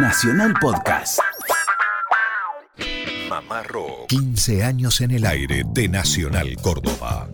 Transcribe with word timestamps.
Nacional 0.00 0.54
Podcast. 0.60 1.18
Mamá 3.28 3.64
Rock. 3.64 4.06
15 4.06 4.62
años 4.62 5.00
en 5.00 5.10
el 5.10 5.26
aire 5.26 5.64
de 5.72 5.88
Nacional 5.88 6.54
Córdoba. 6.62 7.28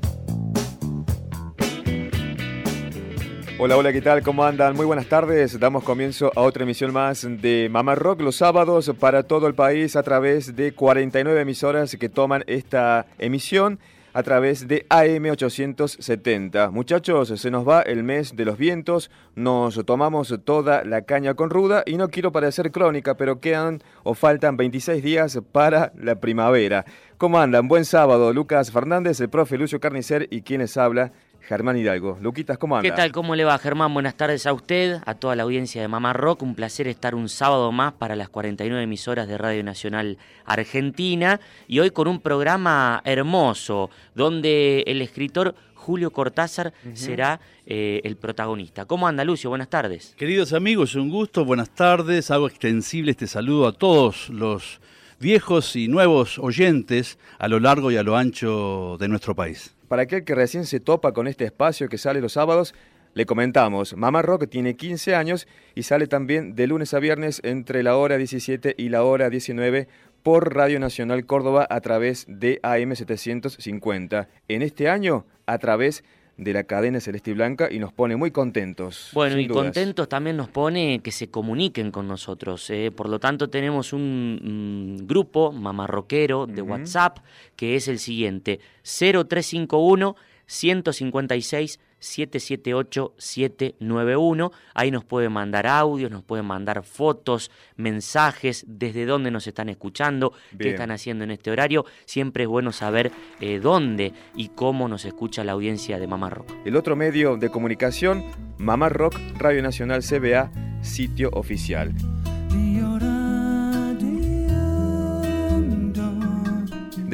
Hola, 3.59 3.77
hola, 3.77 3.93
¿qué 3.93 4.01
tal? 4.01 4.23
¿Cómo 4.23 4.45
andan? 4.45 4.75
Muy 4.77 4.87
buenas 4.87 5.07
tardes. 5.07 5.61
Damos 5.61 5.85
comienzo 5.85 6.33
a 6.35 6.41
otra 6.41 6.63
emisión 6.63 6.93
más 6.95 7.27
de 7.29 7.69
Mamá 7.71 7.97
Rock 7.97 8.23
los 8.23 8.37
sábados 8.37 8.91
para 8.99 9.25
todo 9.25 9.47
el 9.47 9.55
país 9.55 9.95
a 9.95 10.03
través 10.03 10.57
de 10.57 10.73
49 10.73 11.43
emisoras 11.43 11.95
que 12.01 12.09
toman 12.09 12.45
esta 12.47 13.05
emisión 13.19 13.79
a 14.15 14.23
través 14.23 14.67
de 14.69 14.87
AM870. 14.89 16.71
Muchachos, 16.71 17.29
se 17.37 17.51
nos 17.51 17.69
va 17.69 17.83
el 17.83 18.05
mes 18.05 18.37
de 18.37 18.45
los 18.45 18.57
vientos, 18.57 19.11
nos 19.35 19.85
tomamos 19.85 20.35
toda 20.45 20.85
la 20.85 21.03
caña 21.03 21.35
con 21.35 21.51
ruda 21.51 21.83
y 21.85 21.97
no 21.97 22.09
quiero 22.09 22.31
parecer 22.31 22.71
crónica, 22.71 23.17
pero 23.17 23.41
quedan 23.41 23.83
o 24.05 24.15
faltan 24.15 24.57
26 24.57 25.03
días 25.03 25.41
para 25.51 25.93
la 25.97 26.21
primavera. 26.21 26.85
¿Cómo 27.19 27.41
andan? 27.41 27.67
Buen 27.67 27.85
sábado, 27.85 28.33
Lucas 28.33 28.71
Fernández, 28.71 29.21
el 29.21 29.29
profe 29.29 29.59
Lucio 29.59 29.81
Carnicer 29.81 30.29
y 30.31 30.43
quienes 30.43 30.77
habla, 30.77 31.13
Germán 31.47 31.77
Hidalgo. 31.77 32.19
Luquitas, 32.21 32.57
¿cómo 32.57 32.77
anda? 32.77 32.89
¿Qué 32.89 32.97
tal? 32.97 33.13
¿Cómo 33.13 33.35
le 33.35 33.45
va, 33.45 33.59
Germán? 33.59 33.93
Buenas 33.93 34.15
tardes 34.17 34.47
a 34.47 34.53
usted, 34.53 34.99
a 35.05 35.15
toda 35.15 35.37
la 35.37 35.43
audiencia 35.43 35.83
de 35.83 35.89
Mamá 35.89 36.13
Rock. 36.13 36.43
Un 36.43 36.55
placer 36.55 36.89
estar 36.89 37.15
un 37.15 37.29
sábado 37.29 37.71
más 37.71 37.93
para 37.93 38.17
las 38.17 38.29
49 38.31 38.83
emisoras 38.83 39.29
de 39.29 39.37
Radio 39.37 39.63
Nacional 39.63 40.17
Argentina 40.47 41.41
y 41.69 41.81
hoy 41.81 41.91
con 41.91 42.09
un 42.09 42.21
programa 42.21 43.03
hermoso 43.05 43.91
donde 44.15 44.85
el 44.87 45.03
escritor 45.03 45.55
Julio 45.75 46.11
Cortázar 46.11 46.73
será 46.95 47.41
eh, 47.67 48.01
el 48.05 48.17
protagonista. 48.17 48.87
¿Cómo 48.87 49.07
anda, 49.07 49.23
Lucio? 49.23 49.51
Buenas 49.51 49.69
tardes. 49.69 50.15
Queridos 50.17 50.55
amigos, 50.55 50.95
un 50.95 51.11
gusto, 51.11 51.45
buenas 51.45 51.69
tardes. 51.71 52.31
Hago 52.31 52.49
extensible 52.49 53.11
este 53.11 53.27
saludo 53.27 53.69
a 53.69 53.73
todos 53.73 54.31
los 54.31 54.81
viejos 55.21 55.77
y 55.77 55.89
nuevos 55.89 56.39
oyentes 56.39 57.19
a 57.39 57.49
lo 57.49 57.61
largo 57.61 57.91
y 57.91 57.97
a 57.99 58.03
lo 58.03 58.17
ancho 58.17 58.97
de 58.99 59.09
nuestro 59.09 59.35
país. 59.35 59.75
Para 59.95 60.03
aquel 60.03 60.25
que 60.25 60.35
recién 60.35 60.67
se 60.67 60.81
topa 60.81 61.13
con 61.13 61.29
este 61.29 61.45
espacio 61.45 61.89
que 61.89 61.99
sale 61.99 62.21
los 62.21 62.33
sábados, 62.33 62.75
le 63.13 63.27
comentamos, 63.27 63.97
Mamá 63.97 64.23
Rock 64.23 64.49
tiene 64.49 64.75
15 64.75 65.15
años 65.15 65.47
y 65.77 65.85
sale 65.85 66.09
también 66.09 66.57
de 66.57 66.67
lunes 66.67 66.95
a 66.95 66.99
viernes 66.99 67.41
entre 67.45 67.85
la 67.85 67.95
hora 67.95 68.17
17 68.17 68.75
y 68.77 68.89
la 68.89 69.05
hora 69.05 69.31
19 69.31 69.87
por 70.25 70.53
Radio 70.53 70.81
Nacional 70.81 71.27
Córdoba 71.27 71.69
a 71.71 71.81
través 71.81 72.27
de 72.27 72.61
AM750. 72.63 74.27
En 74.49 74.63
este 74.63 74.89
año, 74.89 75.27
a 75.47 75.59
través 75.59 75.99
de 75.99 76.05
la 76.37 76.65
cadena 76.65 77.01
Celeste 77.01 77.31
y 77.31 77.35
Blanca 77.35 77.69
y 77.71 77.79
nos 77.79 77.93
pone 77.93 78.17
muy 78.17 78.31
contentos. 78.31 79.11
Bueno, 79.13 79.39
y 79.39 79.47
contentos 79.47 80.09
también 80.09 80.37
nos 80.37 80.49
pone 80.49 81.01
que 81.01 81.13
se 81.13 81.29
comuniquen 81.29 81.91
con 81.91 82.09
nosotros. 82.09 82.69
¿eh? 82.71 82.91
Por 82.91 83.09
lo 83.09 83.21
tanto, 83.21 83.49
tenemos 83.49 83.93
un 83.93 85.05
grupo 85.07 85.53
mamarroquero 85.53 86.47
de 86.47 86.63
WhatsApp 86.63 87.19
que 87.57 87.77
es 87.77 87.89
el 87.89 87.99
siguiente: 87.99 88.61
0351 88.83 90.17
156 90.47 91.81
778-791. 92.05 94.53
Ahí 94.75 94.91
nos 94.91 95.05
pueden 95.05 95.33
mandar 95.33 95.67
audios, 95.67 96.11
nos 96.11 96.23
pueden 96.23 96.47
mandar 96.47 96.83
fotos, 96.85 97.51
mensajes, 97.77 98.65
desde 98.69 99.07
dónde 99.07 99.31
nos 99.31 99.47
están 99.47 99.69
escuchando, 99.69 100.33
qué 100.59 100.71
están 100.71 100.91
haciendo 100.91 101.25
en 101.25 101.31
este 101.31 101.51
horario. 101.51 101.85
Siempre 102.05 102.45
es 102.45 102.49
bueno 102.49 102.73
saber 102.73 103.13
eh, 103.41 103.61
dónde 103.61 104.13
y 104.35 104.49
cómo 104.49 104.89
nos 104.89 105.05
escucha 105.05 105.45
la 105.45 105.53
audiencia 105.53 105.99
de 105.99 106.07
Mamá 106.07 106.31
Rock. 106.31 106.53
El 106.65 106.77
otro 106.77 106.97
medio 106.97 107.37
de 107.37 107.51
comunicación, 107.51 108.25
Mamá 108.59 108.89
Rock, 108.89 109.19
Radio 109.39 109.63
Nacional 109.63 110.03
CBA, 110.03 110.51
sitio 110.83 111.31
oficial. 111.33 111.93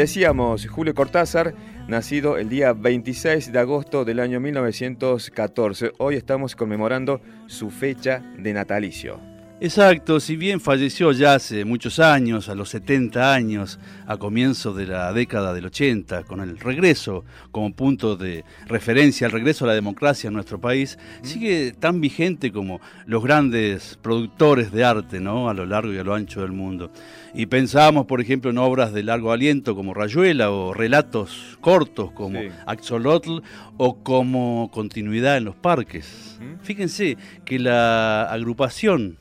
Decíamos, 0.00 0.66
Julio 0.66 0.94
Cortázar 0.94 1.52
nacido 1.90 2.38
el 2.38 2.48
día 2.48 2.72
26 2.72 3.52
de 3.52 3.58
agosto 3.58 4.04
del 4.04 4.20
año 4.20 4.38
1914. 4.38 5.92
Hoy 5.98 6.14
estamos 6.14 6.54
conmemorando 6.54 7.20
su 7.48 7.68
fecha 7.68 8.22
de 8.38 8.52
natalicio. 8.52 9.29
Exacto, 9.62 10.20
si 10.20 10.36
bien 10.36 10.58
falleció 10.58 11.12
ya 11.12 11.34
hace 11.34 11.66
muchos 11.66 11.98
años, 11.98 12.48
a 12.48 12.54
los 12.54 12.70
70 12.70 13.34
años, 13.34 13.78
a 14.06 14.16
comienzo 14.16 14.72
de 14.72 14.86
la 14.86 15.12
década 15.12 15.52
del 15.52 15.66
80, 15.66 16.22
con 16.22 16.40
el 16.40 16.58
regreso 16.58 17.26
como 17.50 17.70
punto 17.74 18.16
de 18.16 18.46
referencia, 18.66 19.26
el 19.26 19.32
regreso 19.32 19.66
a 19.66 19.68
la 19.68 19.74
democracia 19.74 20.28
en 20.28 20.34
nuestro 20.34 20.58
país, 20.58 20.98
sigue 21.20 21.72
tan 21.78 22.00
vigente 22.00 22.52
como 22.52 22.80
los 23.04 23.22
grandes 23.22 23.98
productores 24.00 24.72
de 24.72 24.82
arte, 24.82 25.20
¿no? 25.20 25.50
A 25.50 25.52
lo 25.52 25.66
largo 25.66 25.92
y 25.92 25.98
a 25.98 26.04
lo 26.04 26.14
ancho 26.14 26.40
del 26.40 26.52
mundo. 26.52 26.90
Y 27.34 27.44
pensábamos, 27.44 28.06
por 28.06 28.22
ejemplo, 28.22 28.50
en 28.50 28.56
obras 28.56 28.94
de 28.94 29.02
largo 29.02 29.30
aliento 29.30 29.76
como 29.76 29.92
Rayuela 29.92 30.50
o 30.50 30.72
relatos 30.72 31.58
cortos 31.60 32.12
como 32.12 32.40
Axolotl 32.64 33.40
o 33.76 34.02
como 34.02 34.70
continuidad 34.72 35.36
en 35.36 35.44
los 35.44 35.54
parques. 35.54 36.38
Fíjense 36.62 37.18
que 37.44 37.58
la 37.58 38.22
agrupación 38.22 39.19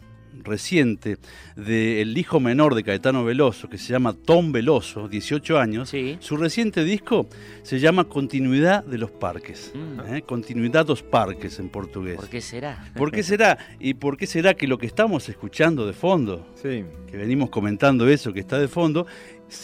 reciente 0.50 1.18
del 1.56 2.18
hijo 2.18 2.40
menor 2.40 2.76
de 2.76 2.84
Caetano 2.84 3.24
Veloso, 3.24 3.70
que 3.70 3.78
se 3.78 3.94
llama 3.94 4.14
Tom 4.14 4.52
Veloso, 4.52 5.08
18 5.08 5.60
años, 5.60 5.94
su 6.20 6.38
reciente 6.38 6.84
disco 6.84 7.28
se 7.64 7.80
llama 7.80 8.06
Continuidad 8.06 8.84
de 8.84 8.98
los 8.98 9.12
Parques. 9.12 9.72
Mm. 9.74 10.16
¿eh? 10.16 10.22
Continuidad 10.24 10.86
dos 10.86 11.04
Parques 11.04 11.60
en 11.60 11.70
portugués. 11.70 12.18
¿Por 12.18 12.30
qué 12.30 12.42
será? 12.42 12.92
¿Por 12.96 13.12
qué 13.12 13.24
será? 13.24 13.58
¿Y 13.80 13.94
por 13.94 14.18
qué 14.18 14.28
será 14.28 14.54
que 14.56 14.68
lo 14.68 14.78
que 14.78 14.88
estamos 14.88 15.30
escuchando 15.30 15.86
de 15.86 15.94
fondo, 15.94 16.48
que 16.62 17.18
venimos 17.18 17.50
comentando 17.50 18.08
eso 18.10 18.34
que 18.34 18.40
está 18.40 18.60
de 18.60 18.68
fondo, 18.68 19.06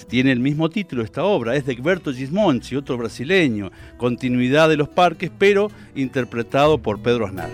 tiene 0.08 0.32
el 0.32 0.40
mismo 0.40 0.70
título 0.70 1.04
esta 1.04 1.24
obra, 1.24 1.56
es 1.56 1.66
de 1.66 1.74
Egberto 1.74 2.12
Gismonti, 2.12 2.76
otro 2.76 2.98
brasileño, 2.98 3.72
Continuidad 3.98 4.70
de 4.70 4.78
los 4.78 4.90
Parques, 4.90 5.32
pero 5.38 5.70
interpretado 5.96 6.78
por 6.80 7.00
Pedro 7.02 7.28
Aznar. 7.28 7.50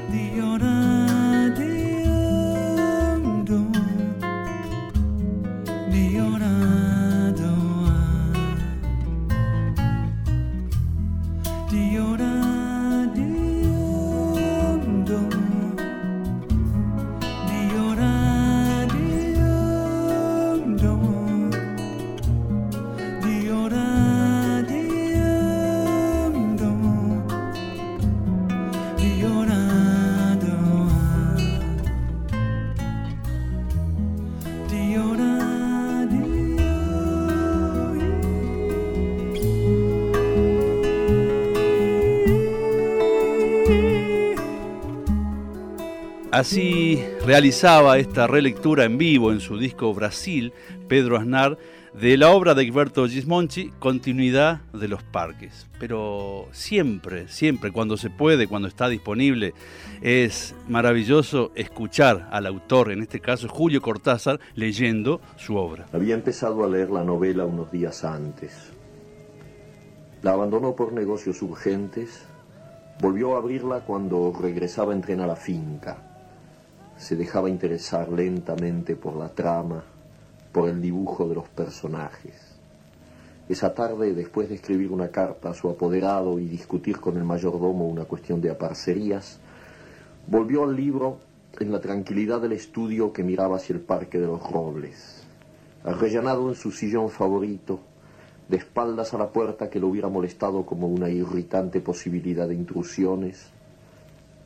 Así 46.42 47.00
realizaba 47.24 48.00
esta 48.00 48.26
relectura 48.26 48.84
en 48.86 48.98
vivo 48.98 49.32
en 49.32 49.42
su 49.42 49.60
disco 49.60 49.94
Brasil, 49.94 50.54
Pedro 50.88 51.18
Aznar, 51.18 51.60
de 51.94 52.18
la 52.18 52.32
obra 52.32 52.56
de 52.56 52.64
Egberto 52.64 53.08
Gismonti, 53.08 53.70
Continuidad 53.78 54.62
de 54.74 54.88
los 54.88 55.04
Parques. 55.04 55.68
Pero 55.80 56.48
siempre, 56.52 57.28
siempre, 57.28 57.72
cuando 57.72 57.96
se 57.96 58.10
puede, 58.10 58.48
cuando 58.48 58.68
está 58.68 58.90
disponible, 58.90 59.54
es 60.02 60.56
maravilloso 60.68 61.52
escuchar 61.54 62.28
al 62.32 62.48
autor, 62.48 62.92
en 62.92 63.04
este 63.04 63.20
caso 63.20 63.48
Julio 63.48 63.80
Cortázar, 63.80 64.40
leyendo 64.56 65.22
su 65.38 65.58
obra. 65.58 65.86
Había 65.94 66.16
empezado 66.16 66.64
a 66.64 66.68
leer 66.68 66.90
la 66.90 67.04
novela 67.04 67.46
unos 67.46 67.72
días 67.72 68.04
antes. 68.04 68.72
La 70.24 70.32
abandonó 70.32 70.76
por 70.76 70.92
negocios 70.92 71.40
urgentes, 71.44 72.26
volvió 73.00 73.36
a 73.36 73.38
abrirla 73.38 73.82
cuando 73.82 74.34
regresaba 74.42 74.92
en 74.94 75.02
tren 75.02 75.20
a 75.20 75.28
la 75.28 75.36
finca 75.36 76.08
se 77.02 77.16
dejaba 77.16 77.50
interesar 77.50 78.10
lentamente 78.10 78.96
por 78.96 79.16
la 79.16 79.30
trama, 79.30 79.84
por 80.52 80.70
el 80.70 80.80
dibujo 80.80 81.28
de 81.28 81.34
los 81.34 81.50
personajes. 81.50 82.36
Esa 83.50 83.74
tarde, 83.74 84.14
después 84.14 84.50
de 84.50 84.56
escribir 84.56 84.92
una 84.92 85.08
carta 85.08 85.50
a 85.50 85.54
su 85.56 85.68
apoderado 85.68 86.38
y 86.38 86.46
discutir 86.46 87.00
con 87.00 87.18
el 87.18 87.24
mayordomo 87.24 87.88
una 87.88 88.06
cuestión 88.06 88.40
de 88.40 88.52
aparcerías, 88.52 89.40
volvió 90.28 90.64
al 90.64 90.76
libro 90.76 91.18
en 91.60 91.72
la 91.72 91.82
tranquilidad 91.82 92.40
del 92.40 92.52
estudio 92.52 93.12
que 93.12 93.24
miraba 93.24 93.58
hacia 93.58 93.74
el 93.74 93.82
Parque 93.82 94.20
de 94.20 94.28
los 94.28 94.52
Robles. 94.52 95.24
Arrellanado 95.84 96.50
en 96.50 96.56
su 96.56 96.72
sillón 96.72 97.10
favorito, 97.10 97.80
de 98.48 98.58
espaldas 98.58 99.16
a 99.16 99.18
la 99.18 99.32
puerta 99.32 99.72
que 99.72 99.80
lo 99.80 99.88
hubiera 99.88 100.08
molestado 100.08 100.68
como 100.68 100.88
una 100.88 101.10
irritante 101.10 101.82
posibilidad 101.82 102.48
de 102.48 102.54
intrusiones, 102.54 103.50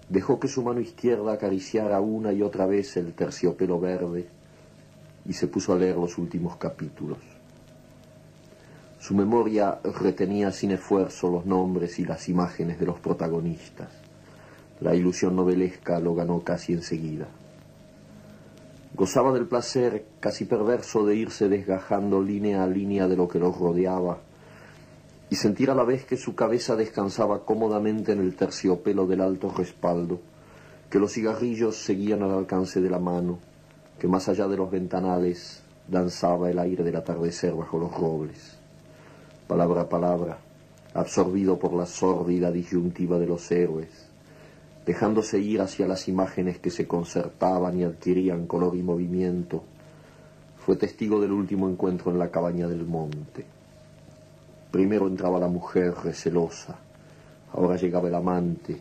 Dejó 0.10 0.40
que 0.40 0.48
su 0.48 0.62
mano 0.62 0.80
izquierda 0.80 1.34
acariciara 1.34 2.00
una 2.00 2.31
y 2.31 2.42
otra 2.42 2.66
vez 2.68 2.96
el 2.98 3.13
terciopelo 3.13 3.80
verde 3.80 4.28
y 5.25 5.34
se 5.34 5.48
puso 5.48 5.74
a 5.74 5.78
leer 5.78 5.98
los 5.98 6.18
últimos 6.18 6.57
capítulos. 6.57 7.18
Su 9.00 9.16
memoria 9.16 9.80
retenía 10.00 10.52
sin 10.52 10.72
esfuerzo 10.72 11.30
los 11.30 11.46
nombres 11.46 12.00
y 12.00 12.06
las 12.06 12.30
imágenes 12.30 12.80
de 12.80 12.86
los 12.86 13.00
protagonistas. 13.00 13.90
La 14.80 14.96
ilusión 14.96 15.36
novelesca 15.36 16.00
lo 16.00 16.16
ganó 16.16 16.42
casi 16.42 16.74
enseguida. 16.74 17.28
Gozaba 18.96 19.34
del 19.34 19.48
placer 19.48 20.06
casi 20.19 20.46
perverso 20.46 21.06
de 21.06 21.16
irse 21.16 21.50
desgajando 21.50 22.22
línea 22.22 22.63
a 22.63 22.68
línea 22.68 23.07
de 23.07 23.18
lo 23.18 23.28
que 23.28 23.40
los 23.40 23.57
rodeaba 23.57 24.19
y 25.30 25.36
sentir 25.36 25.72
a 25.72 25.75
la 25.75 25.83
vez 25.83 26.06
que 26.06 26.18
su 26.18 26.36
cabeza 26.36 26.75
descansaba 26.75 27.45
cómodamente 27.45 28.12
en 28.12 28.19
el 28.19 28.36
terciopelo 28.36 29.07
del 29.07 29.22
alto 29.22 29.51
respaldo, 29.51 30.19
que 30.89 31.00
los 31.00 31.13
cigarrillos 31.13 31.77
seguían 31.77 32.22
al 32.22 32.31
alcance 32.31 32.80
de 32.80 32.89
la 32.89 33.00
mano, 33.00 33.39
que 34.00 34.07
más 34.07 34.30
allá 34.30 34.48
de 34.48 34.57
los 34.57 34.69
ventanales 34.69 35.63
danzaba 35.88 36.50
el 36.50 36.60
aire 36.60 36.83
del 36.83 36.95
atardecer 36.95 37.54
bajo 37.54 37.80
los 37.80 37.92
robles. 37.98 38.57
Palabra 39.48 39.81
a 39.81 39.89
palabra, 39.89 40.38
absorbido 40.94 41.57
por 41.57 41.74
la 41.74 41.86
sórdida 41.86 42.51
disyuntiva 42.51 43.18
de 43.18 43.28
los 43.28 43.51
héroes, 43.51 44.07
dejándose 44.86 45.39
ir 45.39 45.62
hacia 45.62 45.88
las 45.88 46.07
imágenes 46.07 46.60
que 46.60 46.69
se 46.69 46.88
concertaban 46.88 47.80
y 47.80 47.83
adquirían 47.83 48.45
color 48.45 48.75
y 48.75 48.83
movimiento, 48.83 49.63
fue 50.60 50.75
testigo 50.75 51.19
del 51.19 51.31
último 51.31 51.69
encuentro 51.69 52.12
en 52.12 52.19
la 52.19 52.30
cabaña 52.30 52.68
del 52.68 52.86
monte. 52.86 53.55
Primero 54.72 55.08
entraba 55.08 55.40
la 55.40 55.48
mujer 55.48 55.94
recelosa, 56.04 56.76
ahora 57.54 57.78
llegaba 57.78 58.08
el 58.08 58.16
amante, 58.16 58.78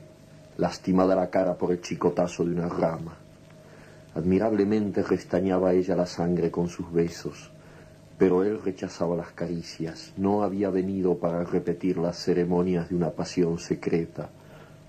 lastimada 0.59 1.15
la 1.15 1.31
cara 1.31 1.55
por 1.55 1.73
el 1.73 1.81
chicotazo 1.81 2.45
de 2.45 2.53
una 2.53 2.69
rama. 2.69 3.17
Admirablemente 4.15 5.03
restañaba 5.03 5.73
ella 5.73 5.97
la 5.97 6.07
sangre 6.07 6.51
con 6.51 6.69
sus 6.69 6.93
besos, 6.93 7.51
pero 8.19 8.45
él 8.45 8.61
rechazaba 8.63 9.17
las 9.17 9.33
caricias, 9.33 10.13
no 10.17 10.43
había 10.43 10.71
venido 10.71 11.19
para 11.19 11.45
repetir 11.45 11.99
las 11.99 12.17
ceremonias 12.17 12.89
de 12.89 12.97
una 12.97 13.11
pasión 13.11 13.59
secreta, 13.59 14.29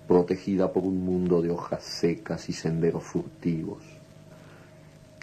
protegida 0.07 0.71
por 0.71 0.83
un 0.83 1.03
mundo 1.03 1.41
de 1.41 1.49
hojas 1.49 1.83
secas 1.83 2.49
y 2.49 2.53
senderos 2.53 3.03
furtivos. 3.03 3.83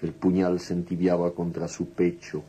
El 0.02 0.12
puñal 0.12 0.58
se 0.58 0.74
entibiaba 0.74 1.30
contra 1.30 1.68
su 1.68 1.90
pecho 1.90 2.42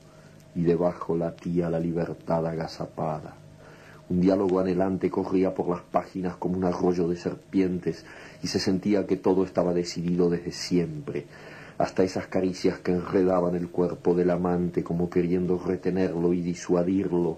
y 0.56 0.64
debajo 0.64 1.16
latía 1.16 1.70
la 1.70 1.80
libertad 1.80 2.46
agazapada. 2.46 3.36
Un 4.10 4.22
diálogo 4.22 4.60
anhelante 4.60 5.10
corría 5.10 5.54
por 5.54 5.70
las 5.70 5.82
páginas 5.82 6.36
como 6.36 6.58
un 6.58 6.66
arroyo 6.66 7.08
de 7.08 7.16
serpientes 7.16 8.06
y 8.42 8.48
se 8.48 8.60
sentía 8.60 9.08
que 9.08 9.16
todo 9.16 9.46
estaba 9.46 9.74
decidido 9.74 10.30
desde 10.30 10.52
siempre, 10.52 11.26
hasta 11.78 12.04
esas 12.04 12.28
caricias 12.28 12.80
que 12.80 12.92
enredaban 12.92 13.56
el 13.56 13.70
cuerpo 13.70 14.14
del 14.14 14.30
amante 14.30 14.84
como 14.84 15.10
queriendo 15.10 15.58
retenerlo 15.58 16.34
y 16.34 16.42
disuadirlo 16.42 17.38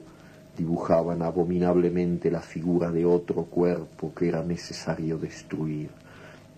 dibujaban 0.57 1.21
abominablemente 1.21 2.31
la 2.31 2.41
figura 2.41 2.91
de 2.91 3.05
otro 3.05 3.43
cuerpo 3.43 4.13
que 4.13 4.29
era 4.29 4.43
necesario 4.43 5.17
destruir. 5.17 5.89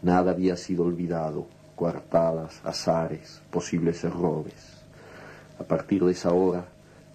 Nada 0.01 0.31
había 0.31 0.55
sido 0.55 0.85
olvidado, 0.85 1.47
coartadas, 1.75 2.61
azares, 2.63 3.41
posibles 3.49 4.03
errores. 4.03 4.76
A 5.59 5.63
partir 5.63 6.03
de 6.03 6.11
esa 6.11 6.33
hora, 6.33 6.65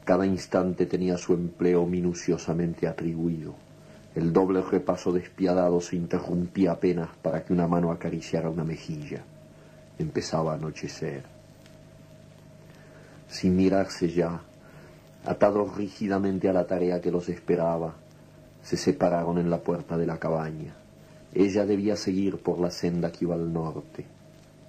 cada 0.05 0.27
instante 0.27 0.87
tenía 0.87 1.17
su 1.17 1.33
empleo 1.33 1.87
minuciosamente 1.87 2.89
atribuido. 2.89 3.55
El 4.15 4.33
doble 4.33 4.61
repaso 4.61 5.13
despiadado 5.13 5.81
se 5.81 5.97
interrumpía 5.97 6.73
apenas 6.73 7.09
para 7.23 7.45
que 7.45 7.53
una 7.53 7.69
mano 7.69 7.93
acariciara 7.93 8.51
una 8.51 8.65
mejilla. 8.65 9.23
Empezaba 9.99 10.53
a 10.53 10.57
anochecer. 10.57 11.23
Sin 13.29 13.57
mirarse 13.57 14.11
ya, 14.11 14.43
atados 15.25 15.77
rígidamente 15.77 16.49
a 16.49 16.53
la 16.53 16.67
tarea 16.67 17.01
que 17.01 17.11
los 17.11 17.29
esperaba, 17.29 17.95
se 18.63 18.77
separaron 18.77 19.39
en 19.39 19.49
la 19.51 19.59
puerta 19.59 19.97
de 19.97 20.07
la 20.07 20.19
cabaña. 20.19 20.75
Ella 21.33 21.65
debía 21.65 21.97
seguir 21.97 22.39
por 22.39 22.59
la 22.59 22.71
senda 22.71 23.11
que 23.11 23.25
iba 23.25 23.35
al 23.35 23.53
norte. 23.53 24.05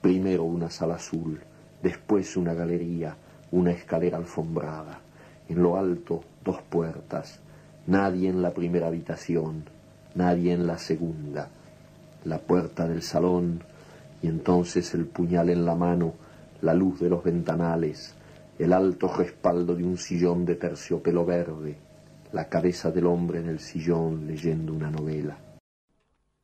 Primero 0.00 0.44
una 0.44 0.70
sala 0.70 0.96
azul, 0.96 1.40
después 1.82 2.36
una 2.36 2.54
galería, 2.54 3.16
una 3.50 3.72
escalera 3.72 4.18
alfombrada. 4.18 5.00
En 5.48 5.62
lo 5.62 5.76
alto 5.76 6.22
dos 6.44 6.62
puertas. 6.62 7.40
Nadie 7.86 8.28
en 8.28 8.42
la 8.42 8.52
primera 8.52 8.88
habitación, 8.88 9.64
nadie 10.14 10.52
en 10.52 10.66
la 10.66 10.78
segunda. 10.78 11.48
La 12.24 12.38
puerta 12.38 12.88
del 12.88 13.02
salón 13.02 13.62
y 14.22 14.28
entonces 14.28 14.94
el 14.94 15.06
puñal 15.06 15.50
en 15.50 15.64
la 15.64 15.74
mano, 15.74 16.14
la 16.62 16.74
luz 16.74 17.00
de 17.00 17.08
los 17.08 17.22
ventanales, 17.22 18.14
el 18.58 18.72
alto 18.72 19.08
respaldo 19.08 19.74
de 19.74 19.84
un 19.84 19.98
sillón 19.98 20.44
de 20.44 20.56
terciopelo 20.56 21.24
verde, 21.24 21.76
la 22.32 22.48
cabeza 22.48 22.90
del 22.90 23.06
hombre 23.06 23.40
en 23.40 23.48
el 23.48 23.60
sillón 23.60 24.26
leyendo 24.26 24.72
una 24.72 24.90
novela. 24.90 25.38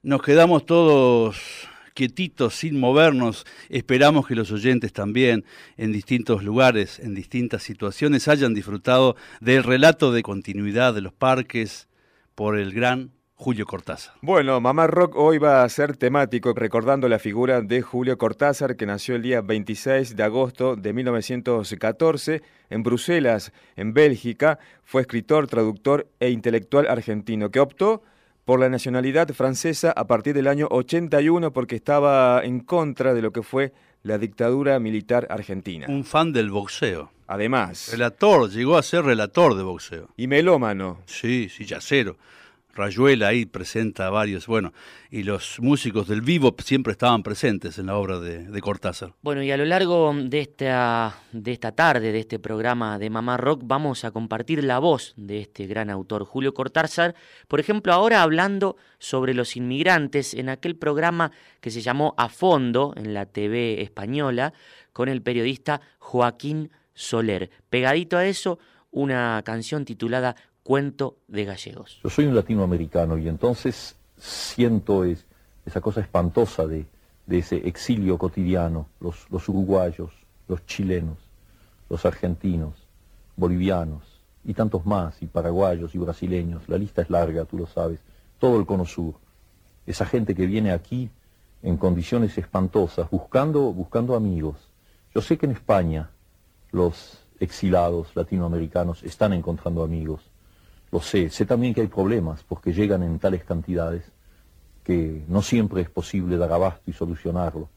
Nos 0.02 0.22
quedamos 0.22 0.66
todos 0.66 1.68
quietitos, 1.94 2.54
sin 2.54 2.78
movernos. 2.78 3.46
Esperamos 3.68 4.26
que 4.26 4.34
los 4.34 4.50
oyentes 4.52 4.92
también, 4.92 5.44
en 5.76 5.92
distintos 5.92 6.42
lugares, 6.42 6.98
en 6.98 7.14
distintas 7.14 7.62
situaciones, 7.62 8.28
hayan 8.28 8.54
disfrutado 8.54 9.16
del 9.40 9.64
relato 9.64 10.12
de 10.12 10.22
continuidad 10.22 10.94
de 10.94 11.02
los 11.02 11.12
parques 11.12 11.88
por 12.34 12.58
el 12.58 12.72
gran 12.72 13.12
Julio 13.42 13.66
Cortázar. 13.66 14.14
Bueno, 14.20 14.60
Mamá 14.60 14.86
Rock 14.86 15.16
hoy 15.16 15.38
va 15.38 15.64
a 15.64 15.68
ser 15.68 15.96
temático 15.96 16.52
recordando 16.54 17.08
la 17.08 17.18
figura 17.18 17.60
de 17.60 17.82
Julio 17.82 18.16
Cortázar 18.16 18.76
que 18.76 18.86
nació 18.86 19.16
el 19.16 19.22
día 19.22 19.40
26 19.40 20.14
de 20.14 20.22
agosto 20.22 20.76
de 20.76 20.92
1914 20.92 22.40
en 22.70 22.82
Bruselas, 22.84 23.52
en 23.74 23.94
Bélgica. 23.94 24.60
Fue 24.84 25.00
escritor, 25.00 25.48
traductor 25.48 26.06
e 26.20 26.30
intelectual 26.30 26.86
argentino 26.86 27.50
que 27.50 27.58
optó 27.58 28.04
por 28.44 28.60
la 28.60 28.68
nacionalidad 28.68 29.28
francesa 29.28 29.92
a 29.92 30.06
partir 30.06 30.34
del 30.34 30.48
año 30.48 30.68
81 30.70 31.52
porque 31.52 31.76
estaba 31.76 32.42
en 32.44 32.60
contra 32.60 33.14
de 33.14 33.22
lo 33.22 33.32
que 33.32 33.42
fue 33.42 33.72
la 34.02 34.18
dictadura 34.18 34.78
militar 34.78 35.26
argentina. 35.30 35.86
Un 35.88 36.04
fan 36.04 36.32
del 36.32 36.50
boxeo. 36.50 37.10
Además. 37.28 37.88
Relator, 37.92 38.50
llegó 38.50 38.76
a 38.76 38.82
ser 38.82 39.04
relator 39.04 39.54
de 39.54 39.62
boxeo. 39.62 40.08
Y 40.16 40.26
melómano. 40.26 40.98
Sí, 41.06 41.48
sí, 41.48 41.64
yacero. 41.64 42.16
Rayuela 42.74 43.28
ahí 43.28 43.44
presenta 43.44 44.08
varios, 44.08 44.46
bueno, 44.46 44.72
y 45.10 45.24
los 45.24 45.60
músicos 45.60 46.08
del 46.08 46.22
vivo 46.22 46.54
siempre 46.64 46.92
estaban 46.92 47.22
presentes 47.22 47.78
en 47.78 47.86
la 47.86 47.96
obra 47.96 48.18
de, 48.18 48.60
Cortázar. 48.62 49.12
Bueno, 49.20 49.42
y 49.42 49.50
a 49.50 49.56
lo 49.56 49.64
largo 49.64 50.14
de 50.14 50.40
esta, 50.40 51.14
de 51.32 51.52
esta 51.52 51.72
tarde, 51.72 52.12
de 52.12 52.20
este 52.20 52.38
programa 52.38 52.98
de 52.98 53.10
Mamá 53.10 53.36
Rock, 53.36 53.62
vamos 53.64 54.04
a 54.04 54.10
compartir 54.10 54.64
la 54.64 54.78
voz 54.78 55.12
de 55.16 55.40
este 55.40 55.66
gran 55.66 55.90
autor, 55.90 56.24
Julio 56.24 56.54
Cortázar, 56.54 57.14
por 57.48 57.60
ejemplo, 57.60 57.92
ahora 57.92 58.22
hablando 58.22 58.76
sobre 58.98 59.34
los 59.34 59.56
inmigrantes 59.56 60.32
en 60.32 60.48
aquel 60.48 60.76
programa 60.76 61.32
que 61.60 61.70
se 61.70 61.82
llamó 61.82 62.14
A 62.16 62.28
Fondo 62.28 62.94
en 62.96 63.12
la 63.12 63.26
TV 63.26 63.82
española, 63.82 64.54
con 64.92 65.08
el 65.08 65.22
periodista 65.22 65.80
Joaquín 65.98 66.70
Soler. 66.94 67.50
Pegadito 67.68 68.16
a 68.16 68.26
eso, 68.26 68.58
una 68.90 69.42
canción 69.44 69.84
titulada 69.84 70.36
cuento 70.62 71.18
de 71.28 71.44
gallegos. 71.44 72.00
Yo 72.02 72.10
soy 72.10 72.26
un 72.26 72.34
latinoamericano 72.34 73.18
y 73.18 73.28
entonces 73.28 73.96
siento 74.16 75.04
esa 75.04 75.80
cosa 75.80 76.00
espantosa 76.00 76.66
de, 76.66 76.86
ese 77.28 77.56
exilio 77.66 78.18
cotidiano, 78.18 78.88
los, 79.00 79.48
uruguayos, 79.48 80.12
los 80.48 80.64
chilenos, 80.66 81.18
los 81.88 82.04
argentinos, 82.04 82.74
bolivianos 83.36 84.02
y 84.44 84.54
tantos 84.54 84.84
más, 84.84 85.22
y 85.22 85.26
paraguayos 85.26 85.94
y 85.94 85.98
brasileños, 85.98 86.68
la 86.68 86.76
lista 86.76 87.02
es 87.02 87.10
larga, 87.10 87.44
tú 87.44 87.56
lo 87.58 87.66
sabes, 87.66 88.00
todo 88.38 88.58
el 88.58 88.66
cono 88.66 88.84
sur. 88.84 89.14
Esa 89.86 90.04
gente 90.04 90.34
que 90.34 90.46
viene 90.46 90.72
aquí 90.72 91.10
en 91.62 91.76
condiciones 91.76 92.36
espantosas, 92.38 93.08
buscando, 93.08 93.72
buscando 93.72 94.14
amigos. 94.16 94.56
Yo 95.14 95.20
sé 95.22 95.38
que 95.38 95.46
en 95.46 95.52
España 95.52 96.10
los 96.70 97.24
exilados 97.38 98.14
latinoamericanos 98.14 99.02
están 99.02 99.32
encontrando 99.32 99.82
amigos. 99.82 100.31
Lo 100.92 101.00
sé, 101.00 101.30
sé 101.30 101.46
también 101.46 101.72
que 101.72 101.80
hay 101.80 101.86
problemas 101.86 102.44
porque 102.44 102.72
llegan 102.72 103.02
en 103.02 103.18
tales 103.18 103.42
cantidades 103.44 104.04
que 104.84 105.24
no 105.26 105.40
siempre 105.40 105.80
es 105.80 105.88
posible 105.88 106.36
dar 106.36 106.52
abasto 106.52 106.82
y 106.90 106.92
solucionarlo. 106.92 107.68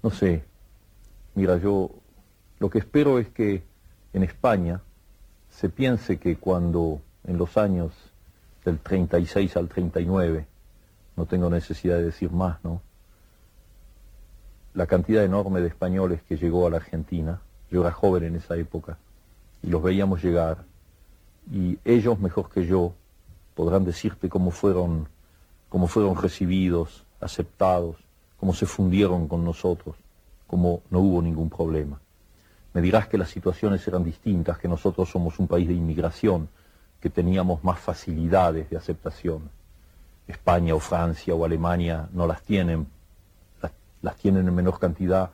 No 0.00 0.10
sé, 0.10 0.44
mira, 1.34 1.58
yo 1.58 1.90
lo 2.60 2.70
que 2.70 2.78
espero 2.78 3.18
es 3.18 3.28
que 3.28 3.64
en 4.12 4.22
España 4.22 4.80
se 5.50 5.68
piense 5.68 6.18
que 6.18 6.36
cuando 6.36 7.00
en 7.24 7.36
los 7.36 7.56
años 7.56 7.92
del 8.64 8.78
36 8.78 9.56
al 9.56 9.68
39, 9.68 10.46
no 11.16 11.26
tengo 11.26 11.50
necesidad 11.50 11.96
de 11.96 12.04
decir 12.04 12.30
más, 12.30 12.62
¿no? 12.62 12.80
La 14.74 14.86
cantidad 14.86 15.24
enorme 15.24 15.60
de 15.60 15.68
españoles 15.68 16.20
que 16.28 16.36
llegó 16.36 16.66
a 16.66 16.70
la 16.70 16.76
Argentina, 16.76 17.40
yo 17.70 17.80
era 17.80 17.90
joven 17.90 18.22
en 18.24 18.36
esa 18.36 18.56
época, 18.56 18.98
y 19.62 19.68
los 19.68 19.82
veíamos 19.82 20.22
llegar, 20.22 20.64
y 21.50 21.78
ellos 21.84 22.18
mejor 22.18 22.50
que 22.50 22.66
yo 22.66 22.92
podrán 23.54 23.84
decirte 23.84 24.28
cómo 24.28 24.50
fueron, 24.50 25.08
cómo 25.68 25.86
fueron 25.86 26.16
recibidos, 26.16 27.04
aceptados, 27.20 27.96
cómo 28.38 28.52
se 28.52 28.66
fundieron 28.66 29.28
con 29.28 29.44
nosotros, 29.44 29.96
cómo 30.46 30.82
no 30.90 31.00
hubo 31.00 31.22
ningún 31.22 31.50
problema. 31.50 32.00
Me 32.74 32.82
dirás 32.82 33.08
que 33.08 33.16
las 33.16 33.30
situaciones 33.30 33.86
eran 33.88 34.04
distintas, 34.04 34.58
que 34.58 34.68
nosotros 34.68 35.08
somos 35.08 35.38
un 35.38 35.46
país 35.46 35.66
de 35.66 35.74
inmigración, 35.74 36.48
que 37.00 37.08
teníamos 37.08 37.64
más 37.64 37.78
facilidades 37.78 38.68
de 38.68 38.76
aceptación. 38.76 39.48
España 40.26 40.74
o 40.74 40.80
Francia 40.80 41.34
o 41.34 41.44
Alemania 41.44 42.08
no 42.12 42.26
las 42.26 42.42
tienen, 42.42 42.86
las, 44.02 44.16
tienen 44.16 44.46
en 44.46 44.54
menor 44.54 44.78
cantidad, 44.78 45.30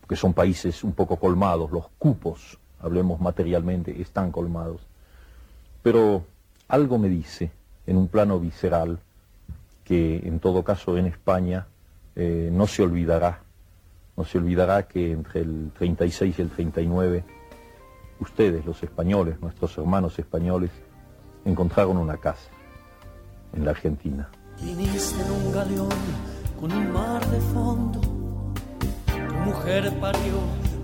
porque 0.00 0.16
son 0.16 0.32
países 0.32 0.82
un 0.82 0.92
poco 0.92 1.16
colmados, 1.16 1.70
los 1.70 1.88
cupos, 1.98 2.58
hablemos 2.80 3.20
materialmente, 3.20 4.00
están 4.00 4.32
colmados. 4.32 4.80
Pero 5.82 6.24
algo 6.68 6.98
me 6.98 7.08
dice, 7.08 7.50
en 7.86 7.96
un 7.96 8.08
plano 8.08 8.38
visceral, 8.38 8.98
que 9.84 10.18
en 10.18 10.38
todo 10.38 10.62
caso 10.62 10.96
en 10.96 11.06
España 11.06 11.66
eh, 12.14 12.50
no 12.52 12.66
se 12.66 12.82
olvidará 12.82 13.40
no 14.20 14.26
se 14.26 14.36
olvidará 14.36 14.86
que 14.86 15.12
entre 15.12 15.40
el 15.40 15.70
36 15.78 16.38
y 16.38 16.42
el 16.42 16.50
39, 16.50 17.24
ustedes, 18.20 18.66
los 18.66 18.82
españoles, 18.82 19.40
nuestros 19.40 19.78
hermanos 19.78 20.18
españoles, 20.18 20.70
encontraron 21.46 21.96
una 21.96 22.18
casa 22.18 22.50
en 23.54 23.64
la 23.64 23.70
Argentina. 23.70 24.28
En 24.60 24.78
un 24.78 25.52
galeón 25.52 25.88
con 26.60 26.70
un 26.70 26.92
mar 26.92 27.26
de 27.30 27.40
fondo. 27.40 28.00
Mujer 29.46 29.90
parió 29.98 30.34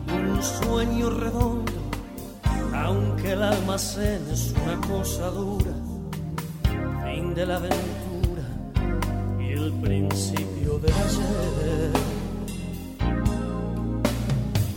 un 0.08 0.42
sueño 0.42 1.10
redondo, 1.10 1.72
aunque 2.84 3.32
el 3.32 3.42
almacén 3.42 4.22
es 4.32 4.54
una 4.62 4.80
cosa 4.86 5.30
dura. 5.30 5.72
Fin 7.04 7.34
de 7.34 7.46
la 7.46 7.56
aventura 7.56 8.46
y 9.40 9.52
el 9.52 9.72
principio 9.80 10.78
de 10.78 10.92
ayer. 10.92 11.92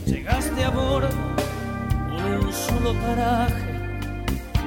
Llegaste 0.05 0.63
a 0.63 0.69
bordo 0.69 1.09
con 2.09 2.45
un 2.45 2.53
solo 2.53 2.93
taraje, 2.93 3.71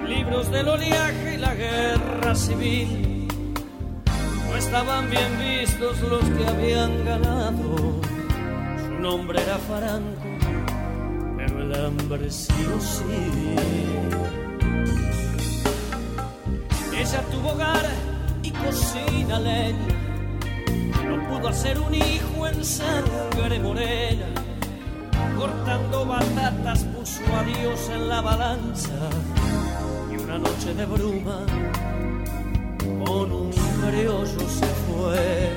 libros 0.07 0.51
del 0.51 0.69
oleaje 0.69 1.35
y 1.35 1.39
la 1.39 1.55
guerra 1.55 2.35
civil. 2.35 3.29
No 4.49 4.57
estaban 4.57 5.09
bien 5.11 5.31
vistos 5.39 6.01
los 6.03 6.25
que 6.25 6.47
habían 6.47 7.05
ganado, 7.05 8.01
su 8.87 8.95
nombre 9.01 9.43
era 9.43 9.57
Faranco, 9.59 10.32
el 11.73 11.87
hambre 11.87 12.31
sí 12.31 12.53
o 12.77 12.81
sí. 12.81 13.55
Ella 16.97 17.23
tuvo 17.31 17.51
hogar 17.51 17.87
y 18.43 18.51
cocina 18.51 19.41
leña, 19.41 19.97
no 21.07 21.29
pudo 21.29 21.49
hacer 21.49 21.79
un 21.79 21.95
hijo 21.95 22.47
en 22.47 22.65
sangre 22.65 23.59
morena 23.59 24.27
cortando 25.43 26.07
batatas 26.07 26.85
puso 26.85 27.23
a 27.37 27.43
Dios 27.43 27.89
en 27.89 28.09
la 28.09 28.21
balanza 28.21 29.11
y 30.11 30.17
una 30.17 30.39
noche 30.39 30.73
de 30.75 30.87
bruma 30.87 31.45
con 33.05 33.33
un 33.33 33.51
criollo 33.51 34.45
se 34.59 34.67
fue. 34.85 35.51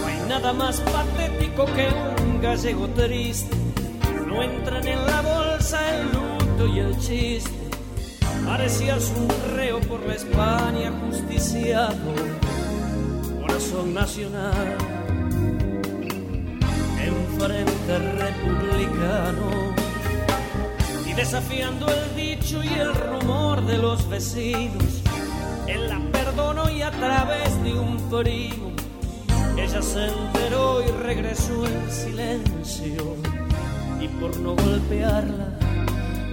No 0.00 0.06
hay 0.06 0.28
nada 0.28 0.52
más 0.52 0.80
patético 0.80 1.66
que 1.66 1.88
un 2.22 2.40
gallego 2.40 2.88
triste, 2.88 3.56
no 4.34 4.42
entran 4.42 4.86
en 4.86 5.06
la 5.06 5.20
bolsa 5.22 5.78
el 5.96 6.06
luto 6.12 6.66
y 6.66 6.80
el 6.80 6.98
chiste. 6.98 7.50
Parecías 8.44 9.12
un 9.16 9.28
reo 9.56 9.80
por 9.80 10.00
la 10.06 10.14
España 10.14 10.92
justiciado, 11.00 12.12
corazón 13.40 13.94
nacional 13.94 14.76
frente 17.38 17.98
republicano 17.98 19.74
y 21.06 21.12
desafiando 21.12 21.86
el 21.88 22.16
dicho 22.16 22.62
y 22.62 22.68
el 22.68 22.94
rumor 22.94 23.64
de 23.66 23.78
los 23.78 24.08
vecinos. 24.08 25.02
Él 25.66 25.88
la 25.88 26.00
perdonó 26.12 26.70
y 26.70 26.82
a 26.82 26.90
través 26.90 27.62
de 27.62 27.72
un 27.72 27.96
primo 28.08 28.72
ella 29.56 29.82
se 29.82 30.06
enteró 30.08 30.82
y 30.82 30.90
regresó 31.02 31.66
en 31.66 31.90
silencio 31.90 33.16
por 34.20 34.36
no 34.38 34.54
golpearla 34.54 35.48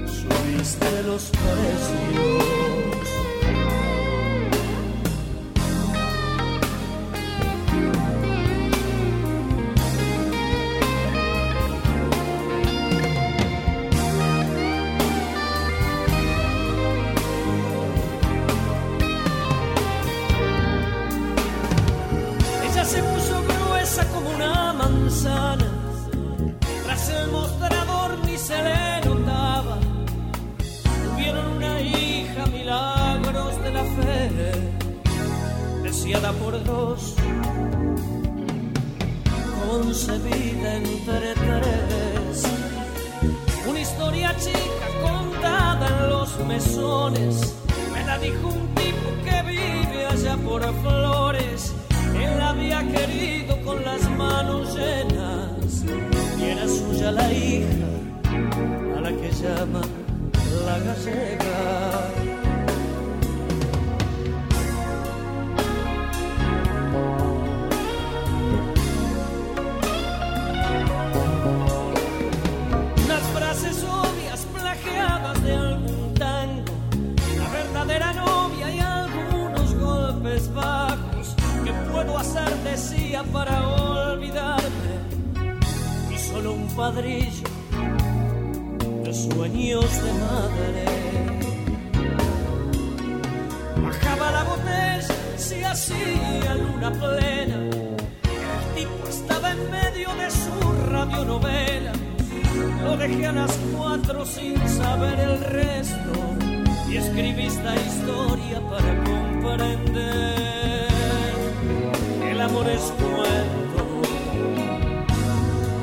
subiste 0.06 1.04
los 1.04 1.30
precios. 1.30 2.61
Plena. 96.90 97.58
El 97.58 98.76
tipo 98.76 99.08
estaba 99.08 99.52
en 99.52 99.70
medio 99.70 100.10
de 100.16 100.32
su 100.32 100.90
radionovela. 100.90 101.92
Lo 102.84 102.98
dejé 102.98 103.28
a 103.28 103.32
las 103.34 103.52
cuatro 103.78 104.26
sin 104.26 104.58
saber 104.68 105.20
el 105.20 105.40
resto 105.42 106.14
y 106.90 106.98
escribí 106.98 107.46
esta 107.46 107.76
historia 107.76 108.60
para 108.70 109.04
comprender 109.04 110.42
el 112.42 112.50
amor 112.50 112.68
es 112.70 112.82
cuento, 112.98 114.02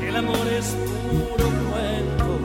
el 0.05 0.15
amor 0.15 0.47
es 0.47 0.75
puro 1.09 1.49
cuento, 1.69 2.38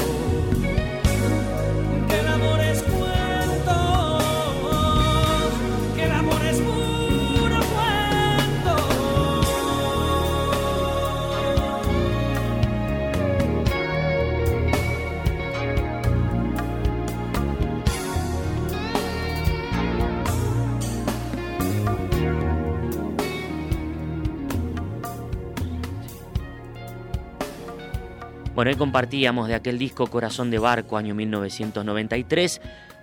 Bueno, 28.54 28.70
hoy 28.70 28.76
compartíamos 28.76 29.48
de 29.48 29.56
aquel 29.56 29.80
disco 29.80 30.06
Corazón 30.06 30.48
de 30.52 30.60
Barco, 30.60 30.96
año 30.96 31.12
1993, 31.16 32.60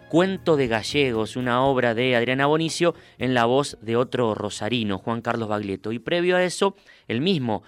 Cuento 0.07 0.55
de 0.55 0.69
Gallegos, 0.69 1.35
una 1.35 1.65
obra 1.65 1.93
de 1.93 2.15
Adriana 2.15 2.45
Bonicio 2.45 2.95
en 3.17 3.33
la 3.33 3.43
voz 3.43 3.77
de 3.81 3.97
otro 3.97 4.33
rosarino, 4.33 4.97
Juan 4.97 5.19
Carlos 5.19 5.49
Baglietto. 5.49 5.91
Y 5.91 5.99
previo 5.99 6.37
a 6.37 6.43
eso, 6.43 6.77
el 7.09 7.19
mismo 7.19 7.63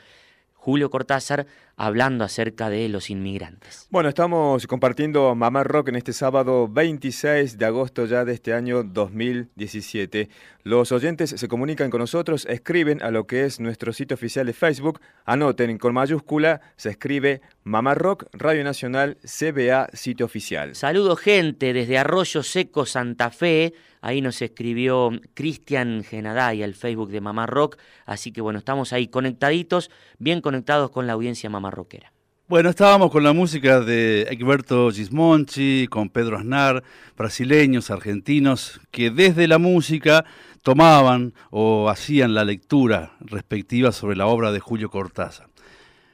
Julio 0.63 0.89
Cortázar 0.89 1.45
hablando 1.75 2.23
acerca 2.23 2.69
de 2.69 2.87
los 2.87 3.09
inmigrantes. 3.09 3.85
Bueno, 3.89 4.07
estamos 4.07 4.65
compartiendo 4.65 5.35
Mamá 5.35 5.65
Rock 5.65 5.89
en 5.89 5.97
este 5.97 6.13
sábado 6.13 6.69
26 6.69 7.57
de 7.57 7.65
agosto 7.65 8.05
ya 8.05 8.23
de 8.23 8.31
este 8.31 8.53
año 8.53 8.81
2017. 8.81 10.29
Los 10.63 10.93
oyentes 10.93 11.31
se 11.31 11.47
comunican 11.49 11.89
con 11.89 11.99
nosotros, 11.99 12.45
escriben 12.45 13.03
a 13.03 13.11
lo 13.11 13.27
que 13.27 13.43
es 13.43 13.59
nuestro 13.59 13.91
sitio 13.91 14.15
oficial 14.15 14.45
de 14.45 14.53
Facebook, 14.53 15.01
anoten 15.25 15.77
con 15.77 15.93
mayúscula, 15.93 16.61
se 16.77 16.91
escribe 16.91 17.41
Mamá 17.65 17.93
Rock, 17.93 18.27
Radio 18.31 18.63
Nacional, 18.63 19.17
CBA, 19.23 19.89
sitio 19.91 20.25
oficial. 20.25 20.75
Saludo 20.75 21.17
gente 21.17 21.73
desde 21.73 21.97
Arroyo 21.97 22.41
Seco, 22.41 22.85
Santa 22.85 23.31
Fe. 23.31 23.73
Ahí 24.03 24.19
nos 24.19 24.41
escribió 24.41 25.11
Cristian 25.33 26.03
Genaday 26.03 26.61
al 26.61 26.73
Facebook 26.73 27.09
de 27.09 27.21
Mamá 27.21 27.45
Rock. 27.45 27.77
Así 28.05 28.33
que 28.33 28.41
bueno, 28.41 28.59
estamos 28.59 28.91
ahí 28.91 29.07
conectaditos, 29.07 29.89
bien 30.19 30.41
conectados 30.41 30.91
con 30.91 31.07
la 31.07 31.13
audiencia 31.13 31.49
Mamá 31.49 31.71
Rockera. 31.71 32.11
Bueno, 32.49 32.69
estábamos 32.69 33.11
con 33.11 33.23
la 33.23 33.31
música 33.31 33.79
de 33.79 34.23
Egberto 34.23 34.91
Gismonchi, 34.91 35.87
con 35.89 36.09
Pedro 36.09 36.37
Aznar, 36.37 36.83
brasileños, 37.15 37.91
argentinos, 37.91 38.81
que 38.91 39.09
desde 39.09 39.47
la 39.47 39.57
música 39.57 40.25
tomaban 40.63 41.33
o 41.49 41.89
hacían 41.89 42.33
la 42.33 42.43
lectura 42.43 43.13
respectiva 43.21 43.93
sobre 43.93 44.17
la 44.17 44.27
obra 44.27 44.51
de 44.51 44.59
Julio 44.59 44.89
Cortázar. 44.89 45.47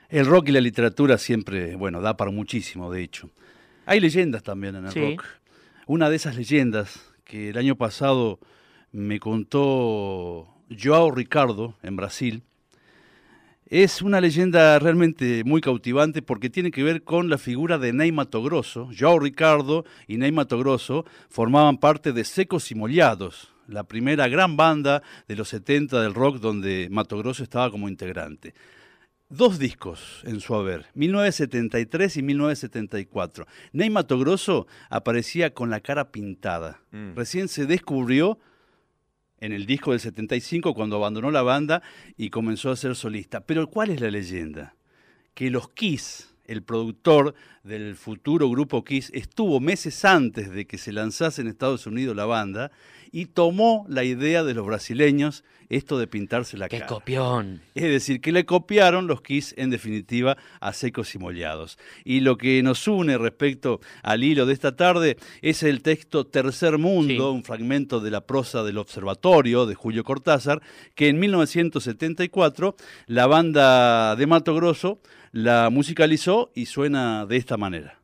El 0.09 0.27
rock 0.27 0.49
y 0.49 0.51
la 0.51 0.61
literatura 0.61 1.17
siempre, 1.17 1.75
bueno, 1.75 2.01
da 2.01 2.15
para 2.15 2.29
muchísimo, 2.29 2.91
de 2.91 3.01
hecho. 3.01 3.31
Hay 3.87 3.99
leyendas 3.99 4.43
también 4.43 4.75
en 4.75 4.85
el 4.85 4.93
rock. 4.93 5.25
Una 5.87 6.11
de 6.11 6.17
esas 6.17 6.35
leyendas 6.35 7.08
que 7.29 7.49
el 7.49 7.57
año 7.59 7.75
pasado 7.75 8.39
me 8.91 9.19
contó 9.19 10.47
Joao 10.75 11.11
Ricardo 11.11 11.75
en 11.83 11.95
Brasil, 11.95 12.41
es 13.67 14.01
una 14.01 14.19
leyenda 14.19 14.79
realmente 14.79 15.43
muy 15.43 15.61
cautivante 15.61 16.23
porque 16.23 16.49
tiene 16.49 16.71
que 16.71 16.81
ver 16.81 17.03
con 17.03 17.29
la 17.29 17.37
figura 17.37 17.77
de 17.77 17.93
Ney 17.93 18.11
Grosso. 18.11 18.89
Joao 18.97 19.19
Ricardo 19.19 19.85
y 20.07 20.17
Ney 20.17 20.31
Grosso 20.31 21.05
formaban 21.29 21.77
parte 21.77 22.13
de 22.13 22.23
Secos 22.23 22.71
y 22.71 22.75
Mollados, 22.75 23.53
la 23.67 23.83
primera 23.83 24.27
gran 24.27 24.57
banda 24.57 25.03
de 25.27 25.35
los 25.35 25.49
70 25.49 26.01
del 26.01 26.15
rock 26.15 26.37
donde 26.37 26.87
Mato 26.89 27.19
Grosso 27.19 27.43
estaba 27.43 27.69
como 27.69 27.87
integrante. 27.87 28.55
Dos 29.31 29.59
discos 29.59 30.23
en 30.25 30.39
su 30.39 30.55
haber, 30.55 30.87
1973 30.95 32.17
y 32.17 32.23
1974. 32.23 33.45
Ney 33.73 33.91
Mato 33.91 34.17
Grosso 34.17 34.65
aparecía 34.89 35.53
con 35.53 35.69
la 35.69 35.81
cara 35.81 36.11
pintada. 36.11 36.81
Mm. 36.89 37.13
Recién 37.13 37.47
se 37.47 37.67
descubrió 37.67 38.39
en 39.39 39.51
el 39.51 39.67
disco 39.67 39.91
del 39.91 39.99
75 39.99 40.73
cuando 40.73 40.95
abandonó 40.95 41.29
la 41.29 41.43
banda 41.43 41.83
y 42.17 42.31
comenzó 42.31 42.71
a 42.71 42.75
ser 42.75 42.95
solista. 42.95 43.41
Pero 43.41 43.67
¿cuál 43.67 43.91
es 43.91 44.01
la 44.01 44.09
leyenda? 44.09 44.75
Que 45.35 45.51
los 45.51 45.69
Kiss, 45.69 46.33
el 46.45 46.63
productor 46.63 47.35
del 47.61 47.95
futuro 47.95 48.49
grupo 48.49 48.83
Kiss, 48.83 49.11
estuvo 49.13 49.59
meses 49.59 50.05
antes 50.05 50.49
de 50.49 50.65
que 50.65 50.79
se 50.79 50.91
lanzase 50.91 51.43
en 51.43 51.49
Estados 51.49 51.85
Unidos 51.85 52.15
la 52.15 52.25
banda 52.25 52.71
y 53.11 53.27
tomó 53.27 53.85
la 53.89 54.03
idea 54.03 54.43
de 54.43 54.53
los 54.53 54.65
brasileños 54.65 55.43
esto 55.69 55.99
de 55.99 56.07
pintarse 56.07 56.57
la 56.57 56.67
¡Qué 56.67 56.79
cara. 56.79 56.87
copión! 56.87 57.61
Es 57.75 57.83
decir, 57.83 58.21
que 58.21 58.31
le 58.31 58.45
copiaron 58.45 59.07
los 59.07 59.21
Kiss 59.21 59.53
en 59.57 59.69
definitiva 59.69 60.35
a 60.59 60.73
secos 60.73 61.13
y 61.13 61.19
mollados. 61.19 61.77
Y 62.03 62.21
lo 62.21 62.37
que 62.37 62.61
nos 62.63 62.87
une 62.87 63.17
respecto 63.17 63.79
al 64.01 64.23
hilo 64.23 64.47
de 64.47 64.53
esta 64.53 64.75
tarde 64.75 65.17
es 65.41 65.61
el 65.61 65.83
texto 65.83 66.25
Tercer 66.25 66.79
Mundo, 66.79 67.31
un 67.31 67.43
fragmento 67.43 67.99
de 67.99 68.11
la 68.11 68.21
prosa 68.21 68.63
del 68.63 68.79
Observatorio 68.79 69.67
de 69.67 69.75
Julio 69.75 70.03
Cortázar, 70.03 70.61
que 70.95 71.07
en 71.07 71.19
1974 71.19 72.75
la 73.05 73.27
banda 73.27 74.15
de 74.15 74.25
Mato 74.25 74.55
Grosso 74.55 74.99
la 75.31 75.69
musicalizó 75.69 76.51
y 76.55 76.65
suena 76.65 77.27
de 77.27 77.37
esta 77.37 77.57
manera. 77.57 77.98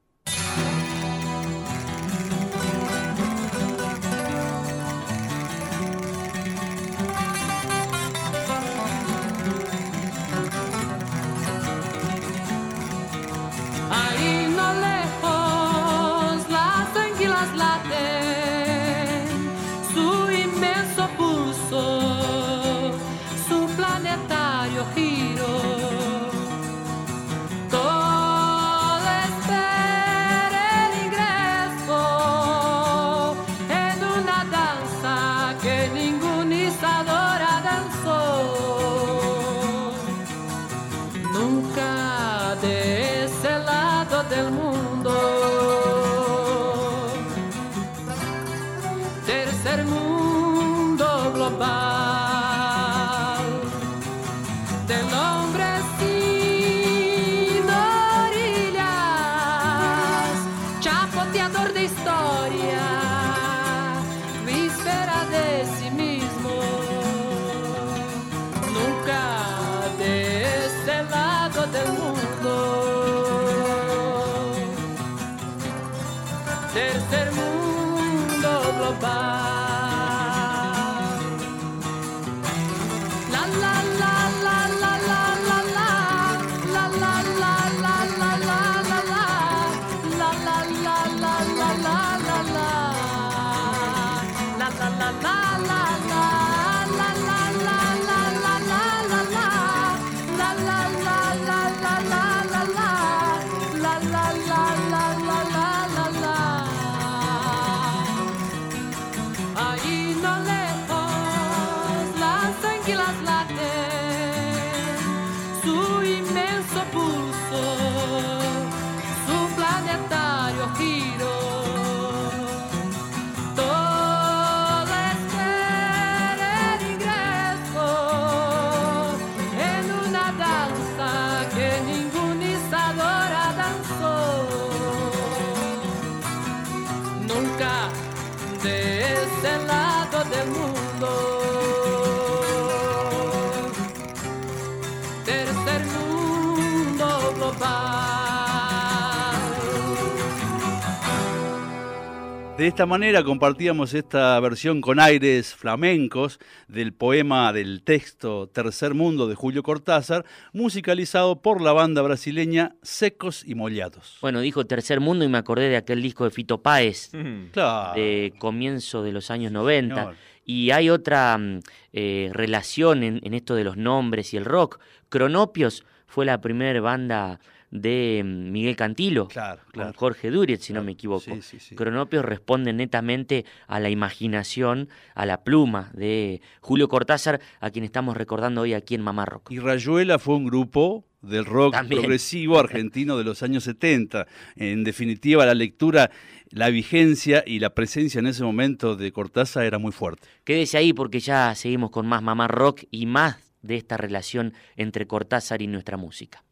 De 152.58 152.68
esta 152.68 152.86
manera 152.86 153.22
compartíamos 153.22 153.94
esta 153.94 154.40
versión 154.40 154.80
con 154.80 154.98
aires 155.02 155.54
flamencos 155.54 156.40
del 156.70 156.94
poema 156.94 157.52
del 157.52 157.84
texto 157.84 158.48
Tercer 158.48 158.94
Mundo 158.94 159.28
de 159.28 159.36
Julio 159.36 159.62
Cortázar, 159.62 160.24
musicalizado 160.54 161.42
por 161.42 161.60
la 161.62 161.74
banda 161.74 162.02
brasileña 162.02 162.76
Secos 162.82 163.44
y 163.46 163.56
Mollados. 163.56 164.20
Bueno, 164.22 164.40
dijo 164.40 164.66
Tercer 164.66 165.02
Mundo 165.02 165.26
y 165.26 165.28
me 165.28 165.38
acordé 165.38 165.68
de 165.68 165.76
aquel 165.76 166.02
disco 166.02 166.24
de 166.24 166.32
Fito 166.32 166.62
Páez 166.62 167.12
Claro. 167.52 167.94
de 167.94 168.34
comienzo 168.38 169.04
de 169.04 169.12
los 169.12 169.32
años 169.32 169.52
90. 169.52 170.14
Y 170.46 170.72
hay 170.72 170.90
otra 170.90 171.38
mm, 171.38 171.60
eh, 171.92 172.30
relación 172.32 173.04
en, 173.04 173.20
en 173.24 173.34
esto 173.34 173.56
de 173.56 173.66
los 173.66 173.76
nombres 173.76 174.34
y 174.34 174.38
el 174.38 174.46
rock. 174.46 174.80
Cronopios 175.10 175.84
fue 176.08 176.26
la 176.26 176.40
primera 176.40 176.80
banda 176.80 177.42
de 177.82 178.22
mm, 178.24 178.52
Miguel 178.52 178.76
Cantilo, 178.76 179.28
Claro, 179.28 179.62
con. 179.74 179.94
Jorge 179.94 180.32
Duriet, 180.32 180.62
si 180.62 180.74
no 180.74 180.84
me 180.84 180.94
equivoco. 180.94 181.22
sí, 181.22 181.42
sí, 181.42 181.60
sí. 181.60 181.76
Cronopios 181.76 182.24
responde 182.26 182.74
netamente 182.74 183.46
a 183.68 183.80
la 183.80 183.90
imaginación, 183.90 184.90
a 185.14 185.26
la 185.26 185.44
pluma 185.44 185.92
de 185.94 186.42
Julio 186.62 186.88
Cortázar, 186.88 187.42
a 187.60 187.70
quien 187.70 187.86
estamos 187.86 188.18
recordando 188.18 188.62
hoy 188.62 188.74
aquí 188.74 188.96
en 188.96 189.02
Mamá 189.02 189.26
Rock. 189.26 189.52
Y 189.52 189.60
Rayuela 189.60 190.20
fue 190.20 190.36
un 190.36 190.46
grupo 190.46 191.06
del 191.22 191.46
rock 191.46 191.74
También. 191.74 192.02
progresivo 192.02 192.60
argentino 192.60 193.18
de 193.18 193.24
los 193.24 193.42
años 193.44 193.64
70. 193.64 194.28
En 194.56 194.84
definitiva, 194.84 195.46
la 195.46 195.56
lectura, 195.56 196.12
la 196.52 196.70
vigencia 196.70 197.44
y 197.46 197.60
la 197.60 197.72
presencia 197.72 198.20
en 198.20 198.28
ese 198.28 198.44
momento 198.44 198.96
de 198.96 199.12
Cortázar 199.12 199.66
era 199.66 199.80
muy 199.80 199.92
fuerte. 199.92 200.28
Quédese 200.44 200.78
ahí 200.78 200.94
porque 200.94 201.20
ya 201.20 201.54
seguimos 201.56 201.90
con 201.90 202.06
más 202.08 202.22
Mamá 202.22 202.48
Rock 202.48 202.84
y 202.92 203.06
más 203.08 203.38
de 203.64 203.76
esta 203.78 203.98
relación 203.98 204.54
entre 204.76 205.08
Cortázar 205.08 205.62
y 205.64 205.68
nuestra 205.68 205.98
música. 205.98 206.44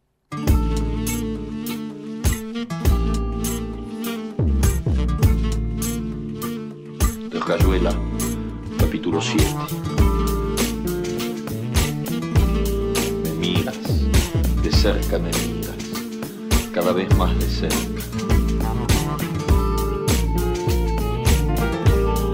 Rayuela, 7.45 7.91
capítulo 8.79 9.19
7. 9.21 9.45
Me 13.21 13.31
miras, 13.33 13.75
de 14.63 14.71
cerca 14.71 15.19
me 15.19 15.29
miras, 15.29 15.75
cada 16.73 16.93
vez 16.93 17.13
más 17.17 17.37
de 17.37 17.45
cerca. 17.45 18.01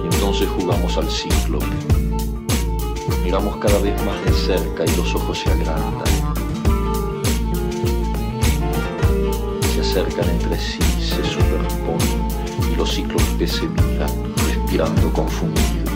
Y 0.04 0.14
entonces 0.14 0.48
jugamos 0.60 0.96
al 0.98 1.10
ciclo. 1.10 1.58
Miramos 3.24 3.58
cada 3.58 3.80
vez 3.80 4.00
más 4.06 4.24
de 4.26 4.32
cerca 4.32 4.86
y 4.86 4.96
los 4.96 5.16
ojos 5.16 5.40
se 5.40 5.50
agrandan. 5.50 6.08
Se 9.74 9.82
acercan 9.82 10.30
entre 10.30 10.60
sí, 10.60 10.80
se 11.00 11.24
superponen 11.24 12.28
y 12.72 12.76
los 12.76 12.94
ciclos 12.94 13.24
que 13.40 13.48
se 13.48 13.68
miran, 13.68 14.12
respirando 14.70 15.12
confundidos. 15.14 15.89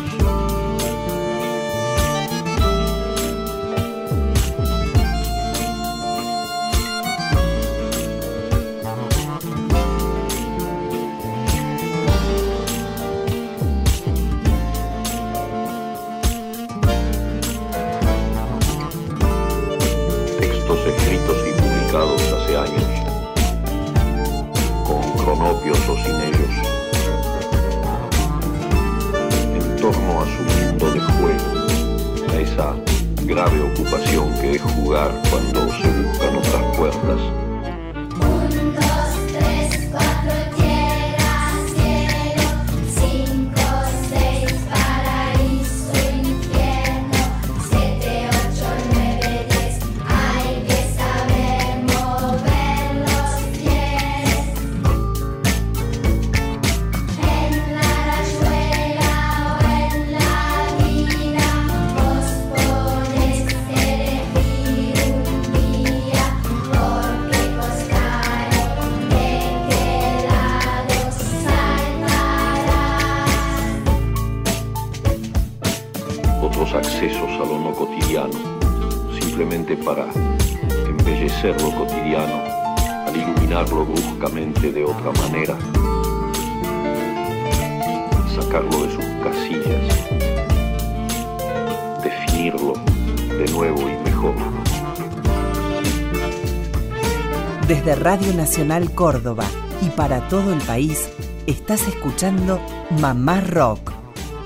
Radio 98.03 98.33
Nacional 98.33 98.93
Córdoba 98.93 99.45
y 99.81 99.87
para 99.87 100.27
todo 100.27 100.51
el 100.51 100.59
país, 100.63 101.07
estás 101.47 101.87
escuchando 101.87 102.59
Mamá 102.99 103.39
Rock, 103.39 103.93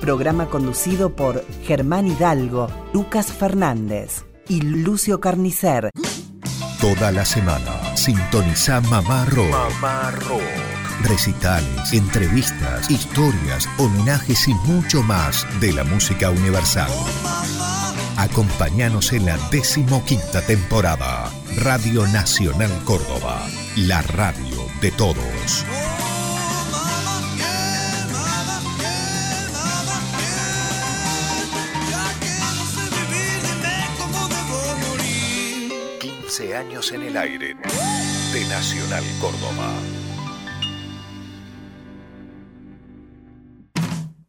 programa 0.00 0.46
conducido 0.46 1.16
por 1.16 1.44
Germán 1.64 2.06
Hidalgo, 2.06 2.68
Lucas 2.92 3.32
Fernández 3.32 4.24
y 4.48 4.60
Lucio 4.60 5.18
Carnicer. 5.18 5.90
Toda 6.80 7.10
la 7.10 7.24
semana 7.24 7.96
sintoniza 7.96 8.80
Mamá 8.82 9.24
Rock. 9.24 9.52
Recitales, 11.02 11.92
entrevistas, 11.92 12.88
historias, 12.88 13.68
homenajes 13.78 14.46
y 14.46 14.54
mucho 14.54 15.02
más 15.02 15.44
de 15.58 15.72
la 15.72 15.82
música 15.82 16.30
universal. 16.30 16.92
Acompáñanos 18.16 19.12
en 19.12 19.26
la 19.26 19.36
decimoquinta 19.50 20.42
temporada. 20.42 21.27
Radio 21.60 22.06
Nacional 22.06 22.70
Córdoba, 22.84 23.44
la 23.74 24.00
radio 24.02 24.66
de 24.80 24.92
todos. 24.92 25.64
15 35.98 36.56
años 36.56 36.92
en 36.92 37.02
el 37.02 37.16
aire 37.16 37.56
de 38.32 38.44
Nacional 38.48 39.04
Córdoba. 39.20 39.97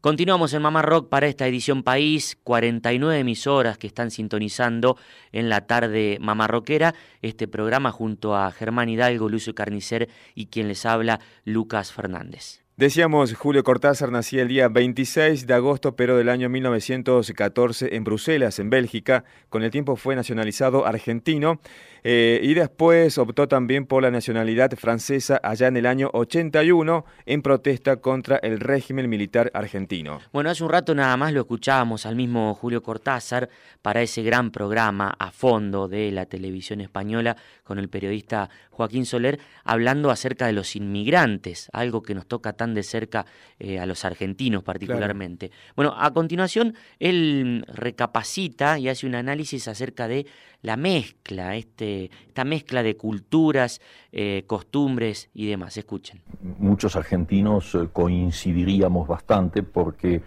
Continuamos 0.01 0.53
en 0.53 0.61
Mamá 0.61 0.81
Rock 0.81 1.09
para 1.09 1.27
esta 1.27 1.45
edición 1.45 1.83
País, 1.83 2.37
49 2.45 3.19
emisoras 3.19 3.77
que 3.77 3.87
están 3.87 4.11
sintonizando 4.11 4.95
en 5.33 5.49
la 5.49 5.67
tarde 5.67 6.19
Mamá 6.21 6.47
Rockera, 6.47 6.95
este 7.21 7.49
programa 7.49 7.91
junto 7.91 8.33
a 8.33 8.49
Germán 8.51 8.87
Hidalgo, 8.87 9.27
Lucio 9.27 9.53
Carnicer 9.53 10.07
y 10.35 10.45
quien 10.45 10.69
les 10.69 10.85
habla, 10.85 11.19
Lucas 11.43 11.91
Fernández. 11.91 12.61
Decíamos, 12.79 13.33
Julio 13.33 13.61
Cortázar 13.65 14.09
nacía 14.09 14.41
el 14.41 14.47
día 14.47 14.69
26 14.69 15.45
de 15.45 15.53
agosto, 15.53 15.97
pero 15.97 16.15
del 16.15 16.29
año 16.29 16.47
1914 16.47 17.93
en 17.93 18.05
Bruselas, 18.05 18.57
en 18.59 18.69
Bélgica. 18.69 19.25
Con 19.49 19.63
el 19.63 19.69
tiempo 19.69 19.97
fue 19.97 20.15
nacionalizado 20.15 20.85
argentino 20.85 21.59
eh, 22.03 22.39
y 22.43 22.53
después 22.53 23.17
optó 23.17 23.47
también 23.47 23.85
por 23.85 24.03
la 24.03 24.11
nacionalidad 24.11 24.71
francesa 24.77 25.39
allá 25.43 25.67
en 25.67 25.77
el 25.77 25.85
año 25.85 26.09
81 26.13 27.05
en 27.25 27.41
protesta 27.41 27.97
contra 27.97 28.37
el 28.37 28.59
régimen 28.59 29.09
militar 29.09 29.51
argentino. 29.53 30.19
Bueno, 30.31 30.49
hace 30.49 30.63
un 30.63 30.69
rato 30.69 30.95
nada 30.95 31.15
más 31.17 31.33
lo 31.33 31.41
escuchábamos 31.41 32.05
al 32.05 32.15
mismo 32.15 32.53
Julio 32.55 32.81
Cortázar 32.81 33.49
para 33.81 34.01
ese 34.01 34.23
gran 34.23 34.51
programa 34.51 35.15
a 35.17 35.31
fondo 35.31 35.87
de 35.87 36.11
la 36.11 36.25
televisión 36.25 36.81
española 36.81 37.35
con 37.63 37.79
el 37.79 37.89
periodista 37.89 38.49
Joaquín 38.71 39.05
Soler, 39.05 39.39
hablando 39.63 40.09
acerca 40.09 40.47
de 40.47 40.53
los 40.53 40.75
inmigrantes, 40.75 41.69
algo 41.73 42.01
que 42.01 42.15
nos 42.15 42.27
toca 42.27 42.53
tan 42.53 42.73
de 42.73 42.83
cerca 42.83 43.25
eh, 43.59 43.79
a 43.79 43.85
los 43.85 44.05
argentinos 44.05 44.63
particularmente. 44.63 45.51
Bueno, 45.75 45.93
a 45.97 46.11
continuación 46.13 46.75
él 46.99 47.65
recapacita 47.67 48.79
y 48.79 48.89
hace 48.89 49.05
un 49.05 49.15
análisis 49.15 49.67
acerca 49.67 50.07
de 50.07 50.25
la 50.61 50.75
mezcla, 50.75 51.55
este, 51.55 51.88
esta 51.89 52.43
mezcla 52.43 52.83
de 52.83 52.95
culturas, 52.95 53.81
eh, 54.11 54.43
costumbres 54.47 55.29
y 55.33 55.47
demás. 55.47 55.77
Escuchen. 55.77 56.21
Muchos 56.59 56.95
argentinos 56.95 57.75
eh, 57.75 57.87
coincidiríamos 57.91 59.07
bastante 59.07 59.63
porque 59.63 60.21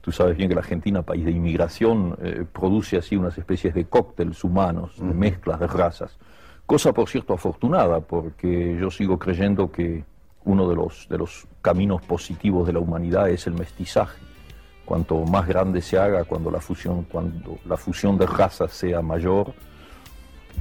tú 0.00 0.12
sabes 0.12 0.36
bien 0.36 0.48
que 0.48 0.54
la 0.54 0.60
Argentina, 0.60 1.02
país 1.02 1.24
de 1.24 1.30
inmigración, 1.30 2.16
eh, 2.22 2.44
produce 2.52 2.96
así 2.98 3.16
unas 3.16 3.36
especies 3.38 3.74
de 3.74 3.84
cócteles 3.86 4.42
humanos, 4.44 4.96
de 4.98 5.14
mezclas 5.14 5.60
de 5.60 5.66
razas. 5.66 6.18
Cosa, 6.66 6.92
por 6.92 7.08
cierto, 7.08 7.34
afortunada, 7.34 8.00
porque 8.00 8.76
yo 8.80 8.90
sigo 8.90 9.18
creyendo 9.18 9.70
que 9.70 10.04
uno 10.44 10.68
de 10.68 10.74
los, 10.74 11.06
de 11.08 11.18
los 11.18 11.46
caminos 11.60 12.02
positivos 12.02 12.66
de 12.66 12.72
la 12.72 12.80
humanidad 12.80 13.28
es 13.30 13.46
el 13.46 13.54
mestizaje. 13.54 14.18
Cuanto 14.84 15.24
más 15.24 15.46
grande 15.46 15.80
se 15.80 15.98
haga, 15.98 16.24
cuando 16.24 16.50
la 16.50 16.60
fusión, 16.60 17.04
cuando 17.04 17.58
la 17.64 17.76
fusión 17.76 18.18
de 18.18 18.26
razas 18.26 18.72
sea 18.72 19.00
mayor, 19.00 19.54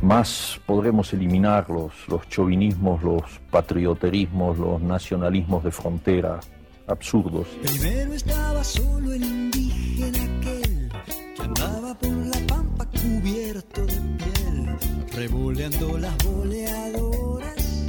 más 0.01 0.59
podremos 0.65 1.13
eliminar 1.13 1.69
los, 1.69 1.93
los 2.07 2.27
chauvinismos, 2.29 3.03
los 3.03 3.23
patrioterismos, 3.49 4.57
los 4.57 4.81
nacionalismos 4.81 5.63
de 5.63 5.71
frontera 5.71 6.39
absurdos. 6.87 7.47
Primero 7.63 8.13
estaba 8.13 8.63
solo 8.63 9.13
el 9.13 9.23
indígena 9.23 10.17
aquel 10.39 10.91
que 11.35 11.41
andaba 11.41 11.93
por 11.95 12.11
la 12.11 12.47
pampa 12.47 12.85
cubierto 12.85 13.85
de 13.85 13.95
piel, 13.95 14.77
revoleando 15.13 15.97
las 15.97 16.17
boleadoras, 16.25 17.85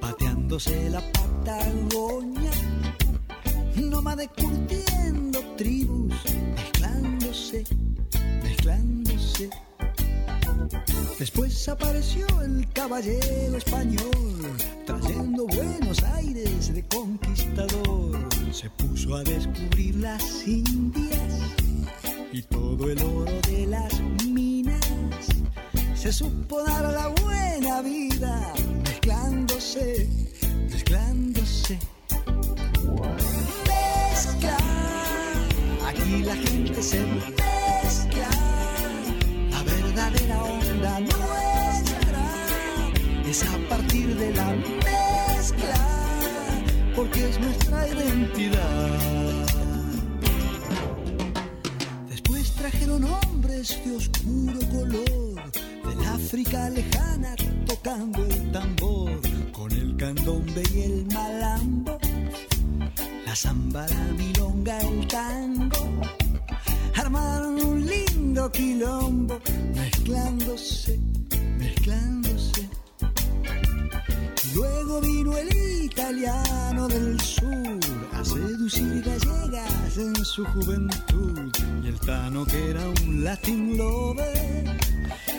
pateándose 0.00 0.90
la 0.90 1.00
Patagonia, 1.12 2.50
nómade 3.76 4.28
curtiendo 4.28 4.82
tribus, 4.82 4.91
Después 11.62 11.80
apareció 11.80 12.26
el 12.40 12.68
caballero 12.72 13.56
español, 13.56 14.56
trayendo 14.84 15.46
buenos 15.46 16.02
aires 16.14 16.74
de 16.74 16.82
conquistador. 16.88 18.18
Se 18.50 18.68
puso 18.70 19.14
a 19.14 19.22
descubrir 19.22 19.94
las 19.94 20.44
Indias 20.44 21.54
y 22.32 22.42
todo 22.42 22.90
el 22.90 23.00
oro 23.00 23.40
de 23.46 23.66
las 23.68 23.92
minas. 24.26 24.80
Se 25.94 26.12
supo 26.12 26.64
dar 26.64 26.82
la 26.82 27.06
buena 27.22 27.80
vida, 27.80 28.52
mezclándose, 28.82 30.08
mezclándose. 30.68 31.78
Aquí 35.86 36.22
la 36.24 36.34
gente 36.34 36.82
se 36.82 37.04
porque 47.02 47.28
es 47.28 47.40
nuestra 47.40 47.88
identidad. 47.88 48.88
Después 52.08 52.52
trajeron 52.52 53.02
hombres 53.02 53.76
de 53.84 53.96
oscuro 53.96 54.60
color, 54.70 55.52
del 55.52 56.06
África 56.06 56.70
lejana, 56.70 57.34
tocando 57.66 58.24
el 58.24 58.52
tambor, 58.52 59.20
con 59.50 59.72
el 59.72 59.96
candombe 59.96 60.62
y 60.72 60.82
el 60.82 61.06
malambo, 61.12 61.98
la 63.26 63.34
zamba, 63.34 63.84
la 63.88 64.04
milonga, 64.16 64.80
el 64.82 65.06
tango 65.08 65.90
armaron 66.94 67.60
un 67.64 67.84
lindo 67.84 68.52
quilombo, 68.52 69.40
mezclándose, 69.74 71.00
mezclándose. 71.58 72.68
Luego 74.54 75.00
vino 75.00 75.36
el 75.36 75.71
italiano 75.92 76.88
del 76.88 77.20
sur 77.20 77.78
a 78.12 78.24
seducir 78.24 79.02
gallegas 79.02 79.98
en 79.98 80.24
su 80.24 80.44
juventud. 80.46 81.52
Y 81.84 81.88
el 81.88 82.00
tano 82.00 82.46
que 82.46 82.70
era 82.70 82.82
un 82.88 83.24
latin 83.24 83.76
lover 83.76 84.78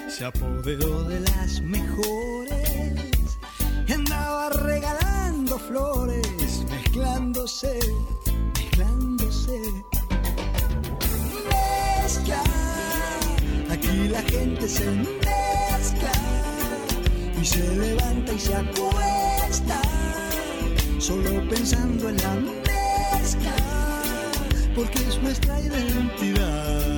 se 0.07 0.25
apoderó 0.25 1.03
de 1.05 1.19
las 1.21 1.59
mejores 1.61 3.37
y 3.87 3.91
andaba 3.91 4.49
regalando 4.49 5.57
flores, 5.57 6.63
mezclándose, 6.69 7.79
mezclándose 8.55 9.59
mezcla. 11.49 12.43
Aquí 13.71 14.07
la 14.07 14.21
gente 14.21 14.67
se 14.69 14.85
mezcla 14.85 16.11
y 17.41 17.45
se 17.45 17.75
levanta 17.75 18.33
y 18.33 18.39
se 18.39 18.55
acuesta, 18.55 19.81
solo 21.03 21.45
pensando 21.49 22.07
en 22.07 22.15
la 22.15 22.33
mezcla, 22.35 23.51
porque 24.73 24.99
es 24.99 25.21
nuestra 25.21 25.59
identidad. 25.59 26.92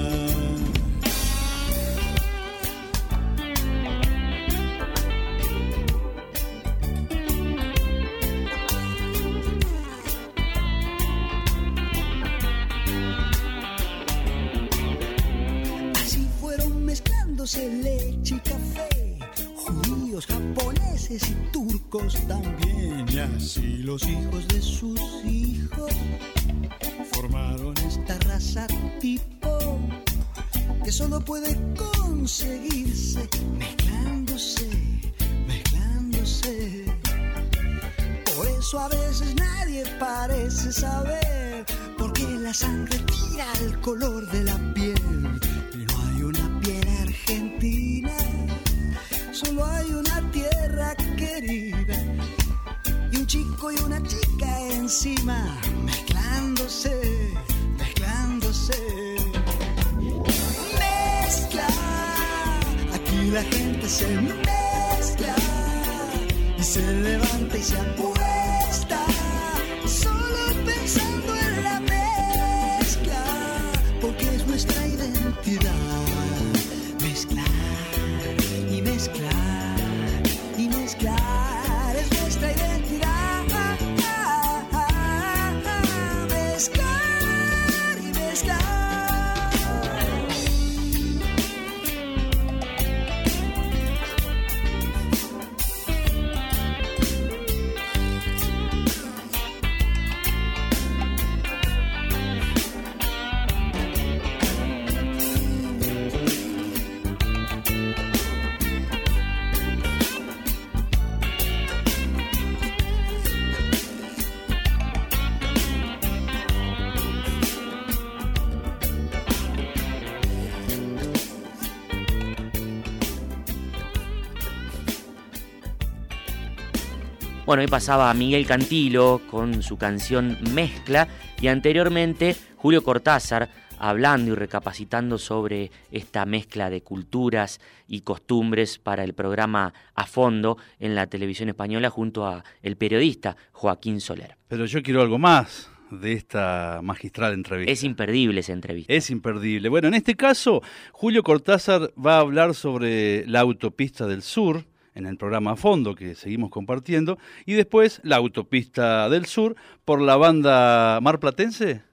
Bueno, 127.55 127.67
hoy 127.67 127.71
pasaba 127.71 128.11
a 128.11 128.13
Miguel 128.13 128.45
Cantilo 128.45 129.21
con 129.31 129.63
su 129.63 129.77
canción 129.77 130.37
Mezcla 130.53 131.07
y 131.39 131.47
anteriormente 131.47 132.35
Julio 132.57 132.83
Cortázar 132.83 133.49
hablando 133.79 134.33
y 134.33 134.35
recapacitando 134.35 135.17
sobre 135.17 135.71
esta 135.89 136.25
mezcla 136.25 136.69
de 136.69 136.81
culturas 136.81 137.61
y 137.87 138.01
costumbres 138.01 138.77
para 138.77 139.05
el 139.05 139.13
programa 139.13 139.73
A 139.93 140.05
Fondo 140.05 140.57
en 140.81 140.95
la 140.95 141.07
televisión 141.07 141.47
española 141.47 141.89
junto 141.89 142.27
a 142.27 142.43
el 142.61 142.75
periodista 142.75 143.37
Joaquín 143.53 144.01
Soler. 144.01 144.35
Pero 144.49 144.65
yo 144.65 144.83
quiero 144.83 145.01
algo 145.01 145.17
más 145.17 145.71
de 145.91 146.11
esta 146.11 146.81
magistral 146.83 147.33
entrevista. 147.33 147.71
Es 147.71 147.85
imperdible 147.85 148.41
esa 148.41 148.51
entrevista. 148.51 148.91
Es 148.91 149.09
imperdible. 149.09 149.69
Bueno, 149.69 149.87
en 149.87 149.93
este 149.93 150.15
caso, 150.15 150.61
Julio 150.91 151.23
Cortázar 151.23 151.93
va 151.93 152.17
a 152.17 152.19
hablar 152.19 152.53
sobre 152.53 153.25
la 153.27 153.39
autopista 153.39 154.07
del 154.07 154.23
sur, 154.23 154.65
en 154.95 155.05
el 155.05 155.17
programa 155.17 155.51
a 155.51 155.55
fondo 155.55 155.93
que 155.93 156.15
seguimos 156.15 156.49
compartiendo, 156.49 157.19
y 157.45 157.53
después 157.53 158.01
la 158.03 158.15
autopista 158.15 159.07
del 159.09 159.25
sur 159.25 159.55
por 159.83 160.01
la 160.01 160.15
banda 160.15 160.99
marplatense, 161.01 161.83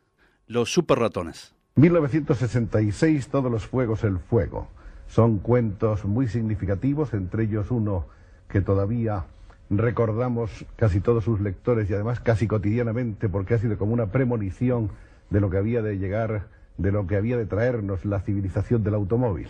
los 0.46 0.72
Super 0.72 0.98
Ratones. 0.98 1.54
1966, 1.74 3.28
Todos 3.28 3.50
los 3.50 3.66
Fuegos 3.66 4.04
el 4.04 4.18
Fuego. 4.18 4.68
Son 5.08 5.38
cuentos 5.38 6.04
muy 6.04 6.28
significativos, 6.28 7.12
entre 7.12 7.44
ellos 7.44 7.70
uno 7.70 8.06
que 8.48 8.60
todavía 8.60 9.24
recordamos 9.70 10.66
casi 10.76 11.00
todos 11.00 11.24
sus 11.24 11.40
lectores 11.40 11.88
y 11.88 11.94
además 11.94 12.20
casi 12.20 12.46
cotidianamente 12.46 13.28
porque 13.28 13.54
ha 13.54 13.58
sido 13.58 13.78
como 13.78 13.94
una 13.94 14.06
premonición 14.06 14.90
de 15.30 15.40
lo 15.40 15.48
que 15.48 15.56
había 15.56 15.80
de 15.82 15.98
llegar, 15.98 16.48
de 16.76 16.92
lo 16.92 17.06
que 17.06 17.16
había 17.16 17.38
de 17.38 17.46
traernos 17.46 18.04
la 18.04 18.20
civilización 18.20 18.84
del 18.84 18.94
automóvil. 18.94 19.48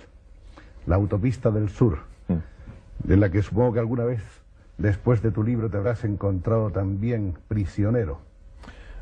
La 0.87 0.97
autopista 0.97 1.51
del 1.51 1.69
sur, 1.69 1.99
de 3.03 3.17
la 3.17 3.31
que 3.31 3.43
supongo 3.43 3.73
que 3.73 3.79
alguna 3.81 4.05
vez 4.05 4.23
después 4.79 5.23
de 5.23 5.31
tu 5.31 5.43
libro 5.43 5.69
te 5.71 5.77
habrás 5.77 6.05
encontrado 6.05 6.71
también 6.71 7.35
prisionero. 7.49 8.19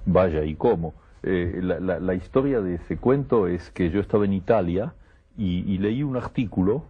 Vaya, 0.06 0.44
¿y 0.44 0.54
cómo? 0.54 0.94
Eh, 1.22 1.60
la, 1.62 2.14
historia 2.14 2.60
de 2.62 2.76
ese 2.76 2.96
cuento 2.96 3.46
es 3.46 3.70
que 3.70 3.90
yo 3.90 4.00
estaba 4.00 4.24
en 4.24 4.32
Italia 4.32 4.94
y, 5.36 5.76
leí 5.78 6.02
un 6.02 6.16
artículo, 6.16 6.84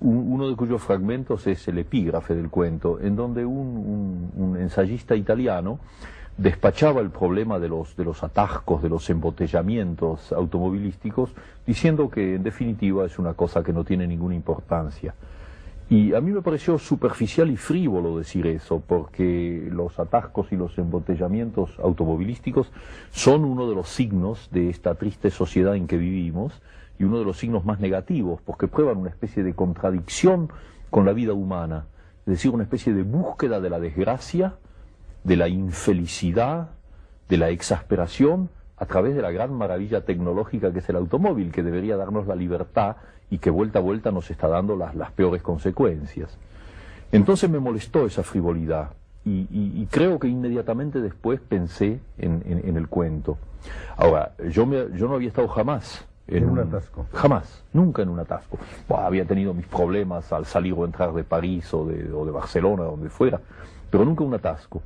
un- 0.00 0.32
uno 0.32 0.48
de 0.48 0.56
cuyos 0.56 0.82
fragmentos 0.82 1.46
es 1.46 1.66
el 1.68 1.78
epígrafe 1.78 2.34
del 2.34 2.50
cuento, 2.50 3.00
en 3.00 3.16
donde 3.16 3.44
un, 3.46 4.30
un- 4.36 4.42
un 4.50 4.56
ensayista 4.58 5.16
italiano 5.16 5.78
despachaba 6.36 7.00
el 7.00 7.10
problema 7.10 7.58
de 7.58 7.68
los, 7.68 7.96
de 7.96 8.04
los 8.04 8.22
atascos, 8.22 8.82
de 8.82 8.88
los 8.90 9.08
embotellamientos 9.08 10.32
automovilísticos, 10.32 11.30
diciendo 11.66 12.10
que 12.10 12.34
en 12.34 12.42
definitiva 12.42 13.06
es 13.06 13.18
una 13.18 13.34
cosa 13.34 13.62
que 13.62 13.72
no 13.72 13.84
tiene 13.84 14.06
ninguna 14.06 14.34
importancia. 14.34 15.14
Y 15.94 16.12
a 16.12 16.20
mí 16.20 16.32
me 16.32 16.42
pareció 16.42 16.76
superficial 16.76 17.52
y 17.52 17.56
frívolo 17.56 18.18
decir 18.18 18.48
eso, 18.48 18.82
porque 18.84 19.68
los 19.70 20.00
atascos 20.00 20.50
y 20.50 20.56
los 20.56 20.76
embotellamientos 20.76 21.78
automovilísticos 21.78 22.72
son 23.12 23.44
uno 23.44 23.68
de 23.68 23.76
los 23.76 23.90
signos 23.90 24.48
de 24.50 24.70
esta 24.70 24.96
triste 24.96 25.30
sociedad 25.30 25.76
en 25.76 25.86
que 25.86 25.96
vivimos 25.96 26.60
y 26.98 27.04
uno 27.04 27.20
de 27.20 27.24
los 27.24 27.38
signos 27.38 27.64
más 27.64 27.78
negativos, 27.78 28.40
porque 28.44 28.66
prueban 28.66 28.96
una 28.96 29.10
especie 29.10 29.44
de 29.44 29.54
contradicción 29.54 30.50
con 30.90 31.04
la 31.04 31.12
vida 31.12 31.32
humana, 31.32 31.86
es 32.26 32.32
decir, 32.32 32.50
una 32.50 32.64
especie 32.64 32.92
de 32.92 33.04
búsqueda 33.04 33.60
de 33.60 33.70
la 33.70 33.78
desgracia, 33.78 34.56
de 35.22 35.36
la 35.36 35.46
infelicidad, 35.46 36.70
de 37.28 37.36
la 37.36 37.50
exasperación, 37.50 38.48
a 38.76 38.86
través 38.86 39.14
de 39.14 39.22
la 39.22 39.30
gran 39.30 39.54
maravilla 39.54 40.04
tecnológica 40.04 40.72
que 40.72 40.80
es 40.80 40.88
el 40.88 40.96
automóvil, 40.96 41.52
que 41.52 41.62
debería 41.62 41.96
darnos 41.96 42.26
la 42.26 42.34
libertad 42.34 42.96
y 43.30 43.38
que 43.38 43.50
vuelta 43.50 43.78
a 43.78 43.82
vuelta 43.82 44.10
nos 44.10 44.30
está 44.30 44.48
dando 44.48 44.76
las, 44.76 44.94
las 44.94 45.10
peores 45.12 45.42
consecuencias. 45.42 46.36
Entonces 47.12 47.48
me 47.50 47.58
molestó 47.60 48.06
esa 48.06 48.22
frivolidad 48.22 48.90
y, 49.24 49.46
y- 49.50 49.72
y 49.82 49.86
creo 49.90 50.18
que 50.18 50.28
inmediatamente 50.28 51.00
después 51.00 51.40
pensé 51.40 52.00
en, 52.18 52.42
en- 52.46 52.68
en 52.68 52.76
el 52.76 52.88
cuento. 52.88 53.38
Ahora, 53.96 54.32
yo, 54.50 54.66
me- 54.66 54.88
yo 54.96 55.08
no 55.08 55.14
había 55.14 55.28
estado 55.28 55.48
jamás 55.48 56.06
En 56.26 56.48
un 56.48 56.58
atasco. 56.58 57.04
Jamás, 57.12 57.62
nunca 57.74 58.00
en 58.00 58.08
un 58.08 58.18
atasco. 58.18 58.58
Había 58.88 59.26
tenido 59.26 59.52
mis 59.52 59.66
problemas 59.66 60.32
al 60.32 60.46
salir 60.46 60.72
o 60.74 60.86
entrar 60.86 61.12
de 61.12 61.22
París 61.22 61.72
o 61.74 61.84
de, 61.84 62.10
o 62.14 62.24
de 62.24 62.32
Barcelona, 62.32 62.84
donde 62.84 63.10
fuera, 63.10 63.38
pero 63.90 64.06
nunca 64.06 64.24
un 64.24 64.32
atasco. 64.32 64.80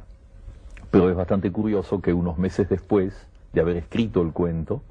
Pero 0.91 1.09
es 1.11 1.15
bastante 1.17 1.53
curioso 1.53 2.01
que 2.01 2.13
unos 2.13 2.39
meses 2.39 2.69
después 2.69 3.15
de 3.53 3.61
haber 3.61 3.77
escrito 3.77 4.21
el 4.23 4.33
cuento, 4.33 4.83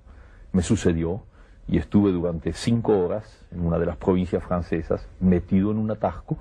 me 0.54 0.62
sucedió 0.62 1.24
y 1.68 1.78
estuve 1.78 2.12
durante 2.12 2.54
cinco 2.54 2.98
horas 2.98 3.46
en 3.52 3.66
una 3.66 3.78
de 3.78 3.86
las 3.86 3.98
provincias 3.98 4.44
francesas 4.44 5.08
metido 5.20 5.72
en 5.72 5.78
un 5.78 5.92
atasco 5.92 6.38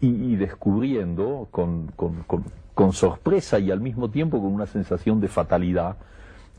y, 0.00 0.36
descubriendo 0.36 1.48
con, 1.50 1.88
con- 1.96 2.22
con- 2.26 2.44
con 2.74 2.92
sorpresa 2.94 3.58
y 3.58 3.70
al 3.70 3.80
mismo 3.80 4.08
tiempo 4.10 4.40
con 4.40 4.52
una 4.54 4.66
sensación 4.66 5.20
de 5.20 5.28
fatalidad 5.28 5.96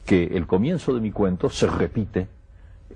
que 0.05 0.25
el 0.37 0.45
comienzo 0.45 0.93
de 0.93 1.01
mi 1.01 1.11
cuento 1.11 1.49
se 1.49 1.65
repite 1.67 2.27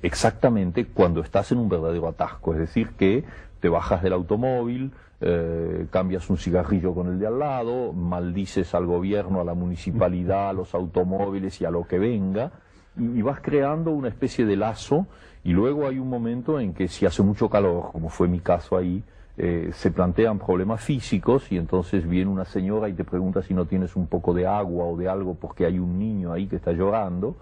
exactamente 0.04 0.86
cuando 0.86 1.22
estás 1.22 1.52
en 1.52 1.58
un 1.60 1.70
verdadero 1.70 2.08
atasco, 2.08 2.54
es 2.54 2.60
decir, 2.60 2.90
que 2.92 3.24
te 3.60 3.70
bajas 3.70 4.04
del 4.04 4.14
automóvil, 4.14 4.92
eh, 5.22 5.88
cambias 5.90 6.30
un 6.30 6.38
cigarrillo 6.38 6.94
con 6.94 7.08
el 7.08 7.18
de 7.20 7.28
al 7.28 7.40
lado, 7.40 7.94
maldices 7.94 8.76
al 8.76 8.86
gobierno, 8.86 9.42
a 9.42 9.44
la 9.44 9.54
municipalidad, 9.56 10.50
a 10.50 10.54
los 10.54 10.76
automóviles 10.76 11.60
y 11.62 11.66
a 11.66 11.72
lo 11.72 11.86
que 11.88 11.98
venga, 11.98 12.52
y, 12.98 13.22
vas 13.22 13.40
creando 13.42 13.92
una 13.92 14.08
especie 14.08 14.46
de 14.46 14.56
lazo, 14.56 15.08
y 15.44 15.52
luego 15.52 15.88
hay 15.88 16.00
un 16.00 16.10
momento 16.10 16.60
en 16.60 16.74
que 16.74 16.88
si 16.88 17.06
hace 17.06 17.22
mucho 17.22 17.50
calor, 17.50 17.92
como 17.92 18.10
fue 18.10 18.28
mi 18.28 18.40
caso 18.40 18.78
ahí, 18.78 19.04
eh, 19.38 19.72
se 19.74 19.92
plantean 19.92 20.40
problemas 20.40 20.82
físicos 20.82 21.52
y 21.52 21.58
entonces 21.58 22.08
viene 22.08 22.32
una 22.32 22.46
señora 22.46 22.88
y 22.88 22.94
te 22.94 23.04
pregunta 23.04 23.42
si 23.42 23.54
no 23.54 23.66
tienes 23.66 23.96
un 23.98 24.08
poco 24.08 24.34
de 24.34 24.48
agua 24.48 24.86
o 24.86 24.96
de 24.96 25.10
algo 25.10 25.36
porque 25.36 25.66
hay 25.66 25.78
un 25.78 26.00
niño 26.00 26.32
ahí 26.32 26.48
que 26.48 26.56
está 26.56 26.72
llorando, 26.72 27.36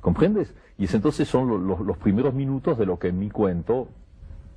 ¿comprendes? 0.00 0.54
Y 0.78 0.84
es 0.84 0.94
entonces 0.94 1.26
son 1.28 1.66
lo- 1.66 1.82
los 1.82 1.96
primeros 1.98 2.34
minutos 2.34 2.78
de 2.78 2.86
lo 2.86 2.98
que 2.98 3.08
en 3.08 3.18
mi 3.18 3.30
cuento, 3.30 3.88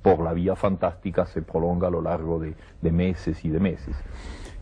por 0.02 0.20
la 0.20 0.32
vía 0.32 0.54
fantástica, 0.54 1.26
se 1.26 1.42
prolonga 1.42 1.88
a 1.88 1.90
lo 1.90 2.00
largo 2.00 2.38
de, 2.38 2.54
de 2.80 2.92
meses 2.92 3.44
y 3.44 3.48
de 3.48 3.58
meses. 3.58 3.96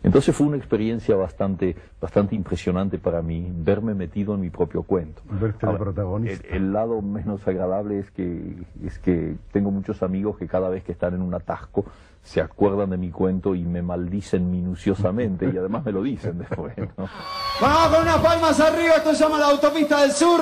Entonces 0.03 0.35
fue 0.35 0.47
una 0.47 0.57
experiencia 0.57 1.15
bastante, 1.15 1.75
bastante 2.01 2.35
impresionante 2.35 2.97
para 2.99 3.21
mí 3.21 3.49
verme 3.55 3.93
metido 3.93 4.35
en 4.35 4.41
mi 4.41 4.49
propio 4.49 4.83
cuento. 4.83 5.21
Verte 5.29 5.65
Ahora, 5.65 5.79
protagonista. 5.79 6.45
el, 6.49 6.55
el 6.55 6.73
lado 6.73 7.01
menos 7.01 7.47
agradable 7.47 7.99
es 7.99 8.11
que, 8.11 8.55
es 8.85 8.99
que 8.99 9.35
tengo 9.51 9.71
muchos 9.71 10.03
amigos 10.03 10.37
que 10.37 10.47
cada 10.47 10.69
vez 10.69 10.83
que 10.83 10.91
están 10.91 11.13
en 11.15 11.21
un 11.21 11.33
atasco 11.33 11.85
se 12.21 12.41
acuerdan 12.41 12.89
de 12.89 12.97
mi 12.97 13.11
cuento 13.11 13.55
y 13.55 13.63
me 13.63 13.81
maldicen 13.81 14.49
minuciosamente 14.51 15.49
y 15.53 15.57
además 15.57 15.83
me 15.85 15.91
lo 15.91 16.03
dicen 16.03 16.37
después. 16.37 16.75
¿no? 16.77 17.07
Vamos 17.61 17.87
con 17.87 18.01
unas 18.01 18.17
palmas 18.19 18.59
arriba, 18.59 18.95
esto 18.97 19.13
se 19.13 19.23
llama 19.23 19.39
la 19.39 19.47
autopista 19.47 20.01
del 20.01 20.11
sur. 20.11 20.41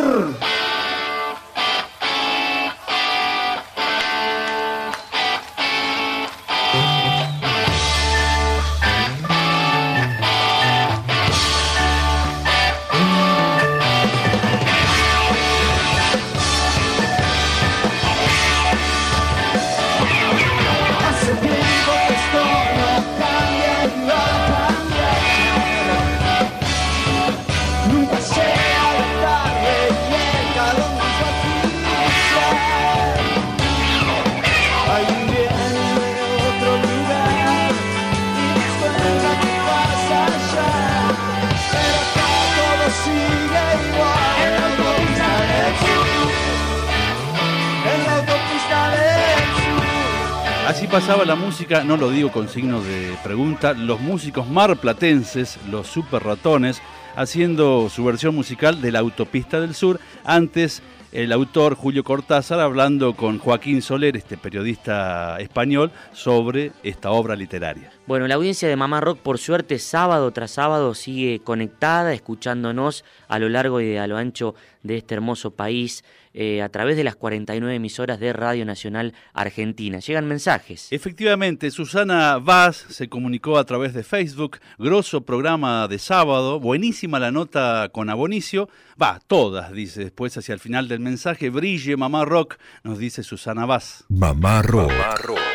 Pasaba 50.92 51.24
la 51.24 51.36
música, 51.36 51.86
no 51.86 51.96
lo 51.96 52.10
digo 52.10 52.34
con 52.34 52.50
signos 52.50 52.86
de 52.86 53.16
pregunta, 53.24 53.74
los 53.74 54.02
músicos 54.02 54.50
marplatenses, 54.50 55.58
los 55.70 55.88
super 55.88 56.22
ratones, 56.22 56.82
haciendo 57.16 57.90
su 57.90 58.04
versión 58.04 58.36
musical 58.36 58.82
de 58.82 58.92
La 58.92 59.00
Autopista 59.00 59.62
del 59.62 59.74
Sur. 59.74 60.02
Antes, 60.26 60.84
el 61.14 61.32
autor 61.32 61.76
Julio 61.76 62.04
Cortázar 62.04 62.60
hablando 62.60 63.16
con 63.16 63.40
Joaquín 63.40 63.82
Soler, 63.82 64.18
este 64.18 64.36
periodista 64.36 65.38
español, 65.40 65.92
sobre 66.12 66.74
esta 66.84 67.12
obra 67.12 67.38
literaria. 67.38 67.90
Bueno, 68.06 68.28
la 68.28 68.36
audiencia 68.36 68.68
de 68.68 68.76
Mamá 68.76 69.00
Rock, 69.00 69.20
por 69.20 69.38
suerte, 69.38 69.80
sábado 69.80 70.32
tras 70.32 70.52
sábado 70.52 70.94
sigue 70.94 71.40
conectada, 71.40 72.12
escuchándonos 72.12 73.06
a 73.30 73.40
lo 73.40 73.48
largo 73.48 73.80
y 73.80 73.96
a 73.96 74.08
lo 74.08 74.18
ancho 74.18 74.56
de 74.84 74.98
este 74.98 75.16
hermoso 75.16 75.52
país 75.52 76.04
eh, 76.34 76.62
a 76.62 76.70
través 76.70 76.98
de 76.98 77.04
las 77.04 77.16
49 77.16 77.76
emisoras 77.76 78.20
de 78.20 78.34
Radio 78.34 78.66
Nacional 78.66 79.14
Argentina. 79.34 80.00
Llegan 80.00 80.28
mensajes. 80.28 80.88
Efectivamente, 80.92 81.72
Susana 81.72 82.38
Vaz 82.38 82.86
se 82.90 83.10
comunicó 83.10 83.58
a 83.58 83.66
través 83.66 83.94
de 83.94 84.04
Facebook, 84.04 84.60
grosso 84.78 85.22
programa 85.22 85.88
de 85.88 86.00
sábado, 86.00 86.60
buenísima 86.60 87.20
la 87.20 87.32
nota 87.32 87.90
con 87.92 88.10
Abonicio, 88.10 88.70
va, 89.02 89.20
todas, 89.26 89.72
dice 89.72 90.04
después 90.04 90.38
hacia 90.38 90.54
el 90.54 90.60
final 90.60 90.88
del 90.88 91.00
mensaje, 91.00 91.50
brille 91.50 91.98
Mamá 91.98 92.26
Rock, 92.26 92.58
nos 92.84 92.98
dice 92.98 93.24
Susana 93.24 93.66
Vaz. 93.66 94.06
Mamá 94.10 94.62
Rock. 94.62 94.92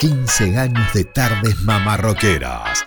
15 0.01 0.57
años 0.59 0.93
de 0.93 1.05
tardes 1.05 1.63
mamarroqueras. 1.63 2.87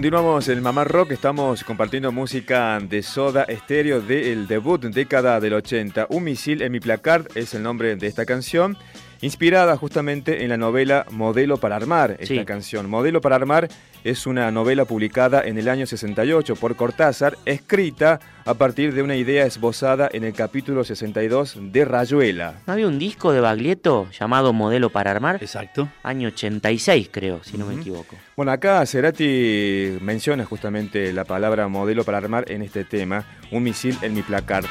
Continuamos 0.00 0.48
en 0.48 0.62
Mamá 0.62 0.84
Rock, 0.84 1.10
estamos 1.10 1.62
compartiendo 1.62 2.10
música 2.10 2.80
de 2.80 3.02
Soda 3.02 3.44
Stereo 3.50 4.00
del 4.00 4.46
debut 4.46 4.80
década 4.80 5.38
del 5.40 5.52
80. 5.52 6.06
Un 6.08 6.24
misil 6.24 6.62
en 6.62 6.72
mi 6.72 6.80
placard 6.80 7.26
es 7.34 7.52
el 7.52 7.62
nombre 7.62 7.94
de 7.96 8.06
esta 8.06 8.24
canción, 8.24 8.78
inspirada 9.22 9.76
justamente 9.76 10.42
en 10.42 10.48
la 10.50 10.56
novela 10.56 11.06
Modelo 11.10 11.58
para 11.58 11.76
Armar. 11.76 12.12
Esta 12.18 12.26
Sí. 12.34 12.44
canción, 12.44 12.88
Modelo 12.88 13.20
para 13.20 13.36
Armar, 13.36 13.68
es 14.02 14.26
una 14.26 14.50
novela 14.50 14.86
publicada 14.86 15.42
en 15.44 15.58
el 15.58 15.68
año 15.68 15.86
68 15.86 16.56
por 16.56 16.74
Cortázar, 16.76 17.36
escrita 17.44 18.18
a 18.46 18.54
partir 18.54 18.94
de 18.94 19.02
una 19.02 19.16
idea 19.16 19.44
esbozada 19.44 20.08
en 20.12 20.24
el 20.24 20.32
capítulo 20.32 20.84
62 20.84 21.58
de 21.60 21.84
Rayuela. 21.84 22.60
¿No 22.66 22.72
había 22.72 22.86
un 22.86 22.98
disco 22.98 23.32
de 23.32 23.40
Baglietto 23.40 24.08
llamado 24.18 24.52
Modelo 24.54 24.88
para 24.90 25.10
Armar? 25.10 25.36
Exacto. 25.42 25.88
Año 26.02 26.28
86, 26.28 27.10
creo, 27.12 27.44
si 27.44 27.58
no 27.58 27.66
me 27.66 27.74
equivoco. 27.74 28.16
Bueno, 28.36 28.52
acá 28.52 28.84
Cerati 28.86 29.98
menciona 30.00 30.44
justamente 30.46 31.12
la 31.12 31.24
palabra 31.24 31.68
modelo 31.68 32.04
para 32.04 32.18
armar 32.18 32.50
en 32.50 32.62
este 32.62 32.84
tema, 32.84 33.24
un 33.50 33.62
misil 33.62 33.98
en 34.02 34.14
mi 34.14 34.22
placar. 34.22 34.64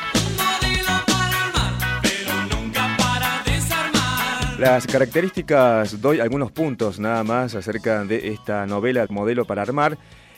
Las 4.60 4.86
características, 4.88 6.02
doy 6.02 6.20
algunos 6.20 6.52
puntos 6.52 7.00
nada 7.00 7.24
más 7.24 7.56
acerca 7.56 8.04
de 8.04 8.28
esta 8.34 8.66
novela 8.66 9.08
Modelo 9.10 9.46
para 9.46 9.62
Armar. 9.62 9.98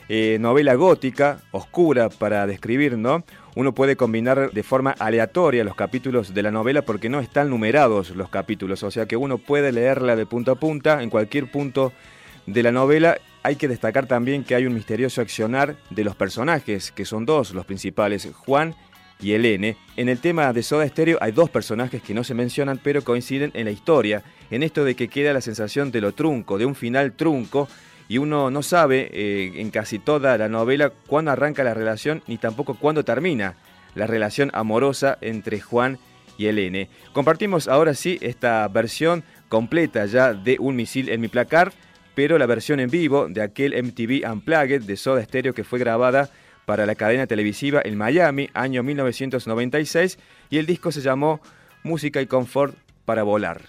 Eh, 0.10 0.38
novela 0.40 0.76
gótica, 0.76 1.40
oscura 1.50 2.10
para 2.10 2.46
describir, 2.46 3.00
¿no? 3.00 3.24
Uno 3.56 3.74
puede 3.74 3.96
combinar 3.96 4.52
de 4.52 4.62
forma 4.62 4.92
aleatoria 4.92 5.64
los 5.64 5.74
capítulos 5.74 6.36
de 6.36 6.44
la 6.44 6.52
novela 6.52 6.84
porque 6.84 7.10
no 7.10 7.20
están 7.20 7.50
numerados 7.50 8.12
los 8.12 8.30
capítulos, 8.30 8.84
o 8.84 8.92
sea 8.92 9.08
que 9.08 9.18
uno 9.18 9.40
puede 9.40 9.72
leerla 9.72 10.16
de 10.16 10.28
punta 10.28 10.52
a 10.52 10.56
punta 10.56 11.02
en 11.02 11.10
cualquier 11.10 11.50
punto 11.50 11.92
de 12.46 12.62
la 12.62 12.72
novela. 12.72 13.18
Hay 13.42 13.56
que 13.56 13.68
destacar 13.68 14.06
también 14.06 14.44
que 14.44 14.54
hay 14.54 14.68
un 14.68 14.76
misterioso 14.76 15.22
accionar 15.22 15.78
de 15.90 16.04
los 16.04 16.16
personajes, 16.16 16.92
que 16.92 17.06
son 17.06 17.26
dos 17.26 17.56
los 17.56 17.66
principales, 17.66 18.30
Juan 18.46 18.76
y 19.22 19.34
Elene. 19.34 19.78
En 19.96 20.10
el 20.10 20.20
tema 20.20 20.52
de 20.52 20.64
Soda 20.64 20.88
Stereo 20.88 21.18
hay 21.22 21.32
dos 21.32 21.50
personajes 21.50 22.02
que 22.02 22.14
no 22.14 22.24
se 22.24 22.34
mencionan 22.34 22.80
pero 22.82 23.04
coinciden 23.04 23.52
en 23.54 23.66
la 23.66 23.72
historia, 23.72 24.24
en 24.50 24.64
esto 24.64 24.84
de 24.84 24.96
que 24.96 25.08
queda 25.08 25.34
la 25.34 25.42
sensación 25.42 25.92
de 25.92 26.02
lo 26.02 26.14
trunco, 26.14 26.58
de 26.58 26.66
un 26.66 26.76
final 26.76 27.14
trunco, 27.14 27.68
y 28.08 28.18
uno 28.18 28.52
no 28.52 28.62
sabe 28.62 29.10
eh, 29.14 29.54
en 29.56 29.70
casi 29.70 30.00
toda 30.00 30.38
la 30.38 30.50
novela 30.50 30.92
cuándo 31.08 31.32
arranca 31.32 31.64
la 31.64 31.74
relación 31.74 32.22
ni 32.28 32.38
tampoco 32.38 32.74
cuándo 32.74 33.06
termina 33.06 33.56
la 33.96 34.08
relación 34.08 34.52
amorosa 34.54 35.18
entre 35.22 35.62
Juan 35.62 35.98
y 36.38 36.48
Elene. 36.48 36.90
Compartimos 37.14 37.68
ahora 37.68 37.94
sí 37.94 38.18
esta 38.22 38.68
versión 38.68 39.24
completa 39.48 40.06
ya 40.06 40.34
de 40.34 40.58
Un 40.60 40.76
misil 40.76 41.10
en 41.10 41.22
mi 41.22 41.28
placar, 41.28 41.72
pero 42.16 42.38
la 42.38 42.46
versión 42.46 42.80
en 42.80 42.90
vivo 42.90 43.28
de 43.30 43.42
aquel 43.42 43.82
MTV 43.82 44.30
Unplugged 44.30 44.82
de 44.84 44.98
Soda 44.98 45.24
Stereo 45.24 45.54
que 45.54 45.64
fue 45.64 45.80
grabada 45.80 46.30
para 46.66 46.86
la 46.86 46.96
cadena 46.96 47.28
televisiva 47.28 47.82
en 47.84 47.98
Miami, 47.98 48.50
año 48.54 48.84
1996, 48.84 50.18
y 50.50 50.58
el 50.58 50.66
disco 50.66 50.92
se 50.92 51.02
llamó 51.02 51.42
Música 51.84 52.22
y 52.22 52.28
Confort 52.28 52.76
para 53.06 53.24
Volar. 53.24 53.62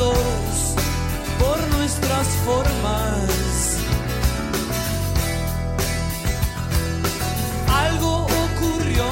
Por 0.00 1.58
nuestras 1.76 2.26
formas. 2.46 3.76
Algo 7.68 8.24
ocurrió, 8.24 9.04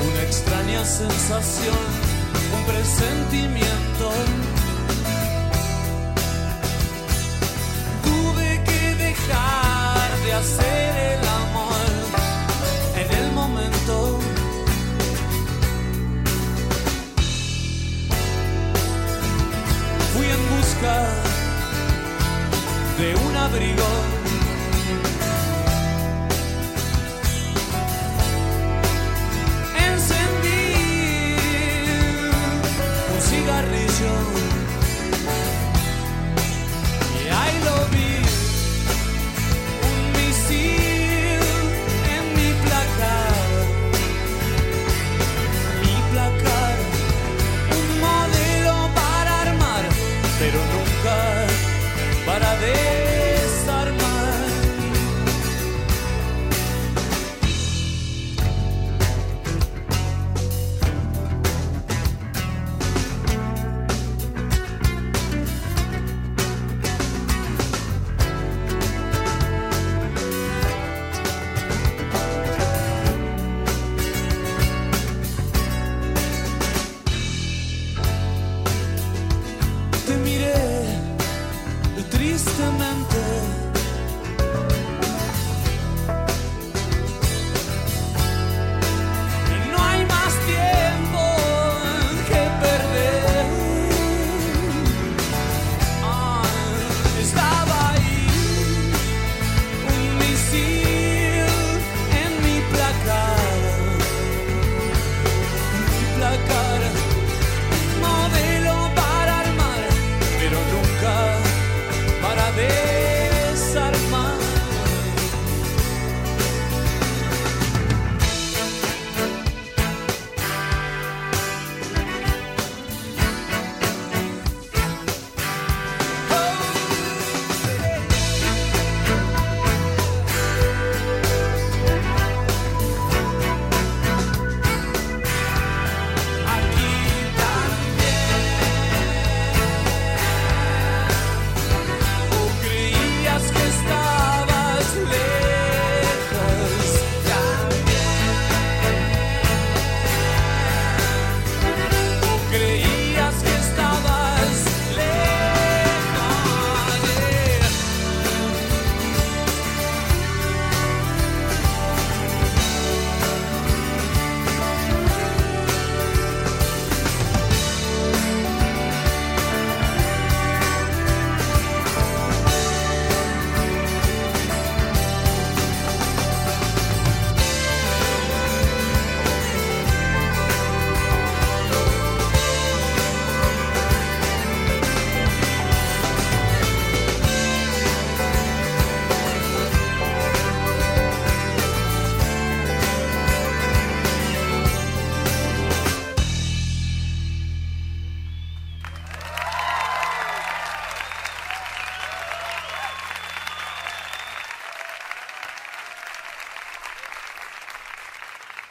una 0.00 0.22
extraña 0.22 0.84
sensación, 0.84 1.78
un 2.56 2.64
presentimiento. 2.64 4.10
Tuve 8.02 8.64
que 8.64 8.94
dejar 8.96 10.18
de 10.24 10.32
hacer 10.32 11.15
de 22.98 23.14
un 23.14 23.36
abrigo. 23.36 24.05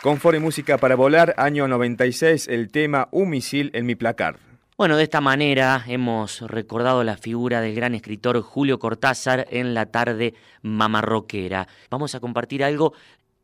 Confort 0.06 0.38
y 0.38 0.39
música 0.39 0.78
para 0.78 0.93
volar, 0.93 1.34
año 1.36 1.68
96, 1.68 2.47
el 2.49 2.70
tema 2.70 3.08
Un 3.10 3.32
misil 3.32 3.72
en 3.74 3.88
mi 3.88 3.95
placar. 3.95 4.38
Bueno, 4.78 4.97
de 4.97 5.03
esta 5.03 5.20
manera 5.20 5.84
hemos 5.88 6.41
recordado 6.41 7.03
la 7.03 7.18
figura 7.18 7.60
del 7.60 7.74
gran 7.74 7.95
escritor 7.95 8.39
Julio 8.43 8.78
Cortázar 8.78 9.47
en 9.49 9.74
la 9.74 9.88
tarde 9.88 10.36
mamarroquera. 10.62 11.68
Vamos 11.89 12.14
a 12.14 12.20
compartir 12.20 12.64
algo 12.64 12.93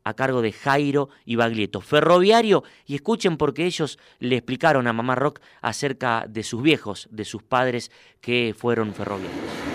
a 0.04 0.14
cargo 0.14 0.40
de 0.40 0.52
Jairo 0.52 1.08
y 1.24 1.34
Baglietto, 1.34 1.80
ferroviario, 1.80 2.62
y 2.86 2.94
escuchen 2.94 3.38
porque 3.38 3.66
ellos 3.66 3.98
le 4.20 4.36
explicaron 4.36 4.86
a 4.86 4.92
Mamá 4.92 5.16
Rock 5.16 5.40
acerca 5.62 6.26
de 6.28 6.44
sus 6.44 6.62
viejos, 6.62 7.08
de 7.10 7.24
sus 7.24 7.42
padres 7.42 7.90
que 8.20 8.54
fueron 8.56 8.94
ferroviarios. 8.94 9.71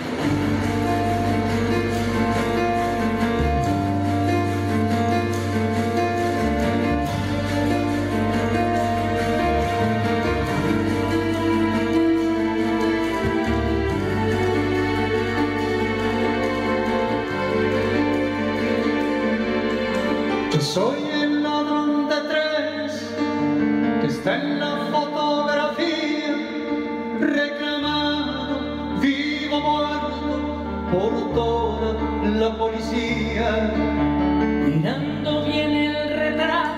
Mirando 34.66 35.44
bien 35.44 35.72
el 35.72 36.18
retrato, 36.18 36.68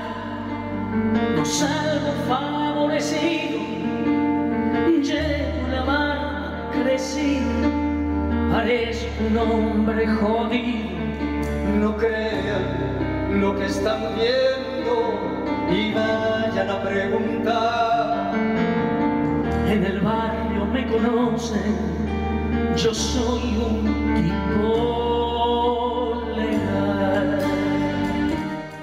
no 1.37 1.45
salgo 1.45 2.13
favorecido. 2.29 3.59
Llevo 5.03 5.69
la 5.73 5.83
barba 5.85 6.71
crecida, 6.73 7.69
parezco 8.53 9.25
un 9.29 9.39
hombre 9.39 10.07
jodido. 10.07 10.91
No 11.81 11.97
crean 11.97 13.41
lo 13.41 13.57
que 13.57 13.67
están 13.67 14.01
viendo 14.15 14.95
y 15.73 15.93
vayan 15.93 16.71
a 16.71 16.83
preguntar. 16.83 18.33
En 19.67 19.85
el 19.85 20.01
barrio 20.01 20.67
me 20.67 20.87
conocen, 20.87 21.75
yo 22.77 22.95
soy 22.95 23.57
un 23.57 24.15
tipo 24.15 25.20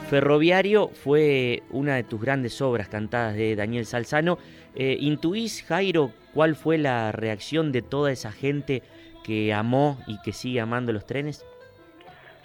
Ferroviario 0.10 0.88
fue 0.88 1.64
una 1.70 1.95
de 1.95 2.03
tus 2.03 2.22
grandes 2.22 2.62
obras 2.62 2.88
cantadas 2.88 3.36
de 3.36 3.58
Daniel 3.58 3.86
Salzano. 3.86 4.38
Eh, 4.74 4.95
¿Intuís, 5.01 5.64
Jairo, 5.64 6.12
cuál 6.34 6.55
fue 6.55 6.78
la 6.78 7.12
reacción 7.12 7.74
de 7.74 7.82
toda 7.82 8.14
esa 8.14 8.32
gente 8.32 8.84
que 9.26 9.53
amó 9.53 9.99
y 10.08 10.22
que 10.22 10.32
sigue 10.32 10.62
amando 10.62 10.93
los 10.93 11.05
trenes? 11.05 11.45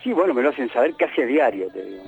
Sí, 0.02 0.12
bueno, 0.12 0.34
me 0.34 0.42
lo 0.42 0.48
hacen 0.48 0.68
saber 0.70 0.96
casi 0.96 1.22
a 1.22 1.26
diario, 1.26 1.68
te 1.68 1.84
digo. 1.84 2.02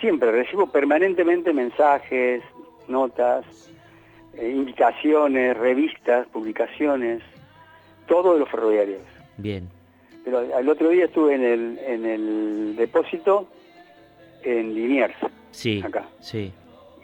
Siempre 0.00 0.32
recibo 0.32 0.66
permanentemente 0.72 1.52
mensajes, 1.52 2.42
notas, 2.86 3.44
eh, 4.32 4.48
invitaciones, 4.48 5.58
revistas, 5.58 6.26
publicaciones, 6.28 7.20
todo 8.06 8.32
de 8.32 8.40
los 8.40 8.48
ferroviarios. 8.48 9.02
Bien. 9.36 9.68
Pero 10.24 10.38
al 10.56 10.68
otro 10.70 10.88
día 10.88 11.04
estuve 11.04 11.34
en 11.34 11.44
el, 11.44 11.78
en 11.86 12.06
el 12.06 12.76
depósito 12.76 13.46
en 14.42 14.74
Liniers, 14.74 15.14
Sí, 15.50 15.82
acá. 15.84 16.08
sí. 16.20 16.52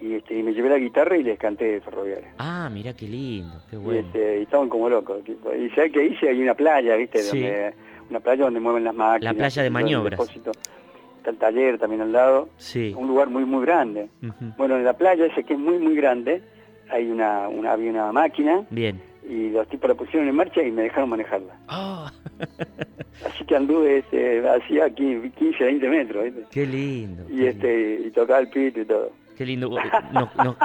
Y, 0.00 0.14
este, 0.14 0.38
y 0.38 0.42
me 0.42 0.52
llevé 0.52 0.68
la 0.68 0.78
guitarra 0.78 1.16
y 1.16 1.22
les 1.22 1.38
canté 1.38 1.64
de 1.64 1.80
ferroviario. 1.80 2.26
Ah, 2.38 2.68
mira 2.70 2.92
qué 2.94 3.06
lindo, 3.06 3.54
qué 3.70 3.76
Y, 3.76 3.78
bueno. 3.78 4.00
este, 4.00 4.40
y 4.40 4.42
estaban 4.42 4.68
como 4.68 4.88
locos. 4.90 5.24
tipo. 5.24 5.54
Y 5.54 5.70
sabes 5.70 5.92
que 5.92 6.04
hice 6.04 6.28
hay 6.28 6.42
una 6.42 6.54
playa, 6.54 6.94
¿viste? 6.96 7.20
Sí. 7.20 7.40
Donde, 7.40 7.74
una 8.10 8.20
playa 8.20 8.44
donde 8.44 8.60
mueven 8.60 8.84
las 8.84 8.94
máquinas. 8.94 9.32
La 9.34 9.38
playa 9.38 9.62
de 9.62 9.68
y 9.68 9.70
maniobras. 9.70 10.20
Está 10.20 11.30
el 11.30 11.38
taller 11.38 11.78
también 11.78 12.02
al 12.02 12.12
lado. 12.12 12.50
Sí. 12.58 12.92
Un 12.94 13.08
lugar 13.08 13.30
muy, 13.30 13.46
muy 13.46 13.64
grande. 13.64 14.10
Bueno, 14.58 14.76
en 14.76 14.84
la 14.84 14.92
playa 14.92 15.24
ese 15.24 15.42
que 15.42 15.54
es 15.54 15.58
muy, 15.58 15.78
muy 15.78 15.96
grande, 15.96 16.42
hay 16.90 17.06
una, 17.10 17.48
una, 17.48 17.72
había 17.72 17.90
una 17.90 18.12
máquina 18.12 18.62
Bien. 18.68 19.00
Y 19.28 19.50
los 19.50 19.68
tipos 19.68 19.88
la 19.88 19.94
pusieron 19.94 20.28
en 20.28 20.34
marcha 20.34 20.62
y 20.62 20.70
me 20.70 20.82
dejaron 20.82 21.10
manejarla. 21.10 21.56
Ah, 21.68 22.12
Así 23.26 23.44
que 23.44 23.56
anduve 23.56 23.98
este, 23.98 24.46
hacía 24.48 24.90
15, 24.90 25.30
15, 25.30 25.64
20 25.64 25.88
metros, 25.88 26.24
¿viste? 26.24 26.44
qué 26.50 26.66
lindo. 26.66 27.24
Y, 27.30 27.46
este, 27.46 28.00
y 28.06 28.10
tocaba 28.10 28.40
el 28.40 28.48
pito 28.48 28.80
y 28.80 28.84
todo. 28.84 29.12
Qué 29.36 29.44
lindo. 29.44 29.70
No, 30.12 30.30
no. 30.36 30.56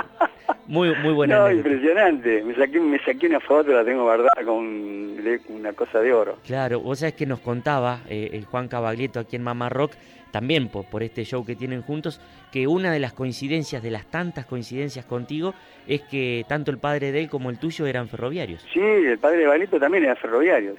Muy, 0.67 0.95
muy 1.01 1.13
buena 1.13 1.39
no, 1.39 1.51
impresionante. 1.51 2.43
Me 2.43 2.55
saqué, 2.55 2.79
me 2.79 2.99
saqué 2.99 3.27
una 3.27 3.39
foto, 3.39 3.71
la 3.71 3.83
tengo 3.83 4.03
guardada 4.03 4.43
con 4.45 5.17
una 5.49 5.73
cosa 5.73 5.99
de 5.99 6.13
oro. 6.13 6.37
Claro, 6.45 6.79
vos 6.79 6.99
sabés 6.99 7.15
que 7.15 7.25
nos 7.25 7.39
contaba 7.39 8.01
eh, 8.07 8.29
el 8.33 8.45
Juan 8.45 8.67
Cabaglietto 8.67 9.19
aquí 9.19 9.35
en 9.35 9.43
Mamá 9.43 9.69
Rock, 9.69 9.93
también 10.31 10.69
por, 10.69 10.85
por 10.85 11.01
este 11.01 11.23
show 11.23 11.43
que 11.43 11.55
tienen 11.55 11.81
juntos, 11.81 12.21
que 12.51 12.67
una 12.67 12.91
de 12.91 12.99
las 12.99 13.13
coincidencias, 13.13 13.81
de 13.81 13.89
las 13.89 14.05
tantas 14.05 14.45
coincidencias 14.45 15.05
contigo, 15.05 15.55
es 15.87 16.01
que 16.01 16.45
tanto 16.47 16.69
el 16.69 16.77
padre 16.77 17.11
de 17.11 17.21
él 17.21 17.29
como 17.29 17.49
el 17.49 17.57
tuyo 17.57 17.87
eran 17.87 18.07
ferroviarios. 18.07 18.63
Sí, 18.71 18.79
el 18.79 19.17
padre 19.17 19.39
de 19.39 19.47
Balito 19.47 19.79
también 19.79 20.03
era 20.03 20.15
ferroviario. 20.15 20.75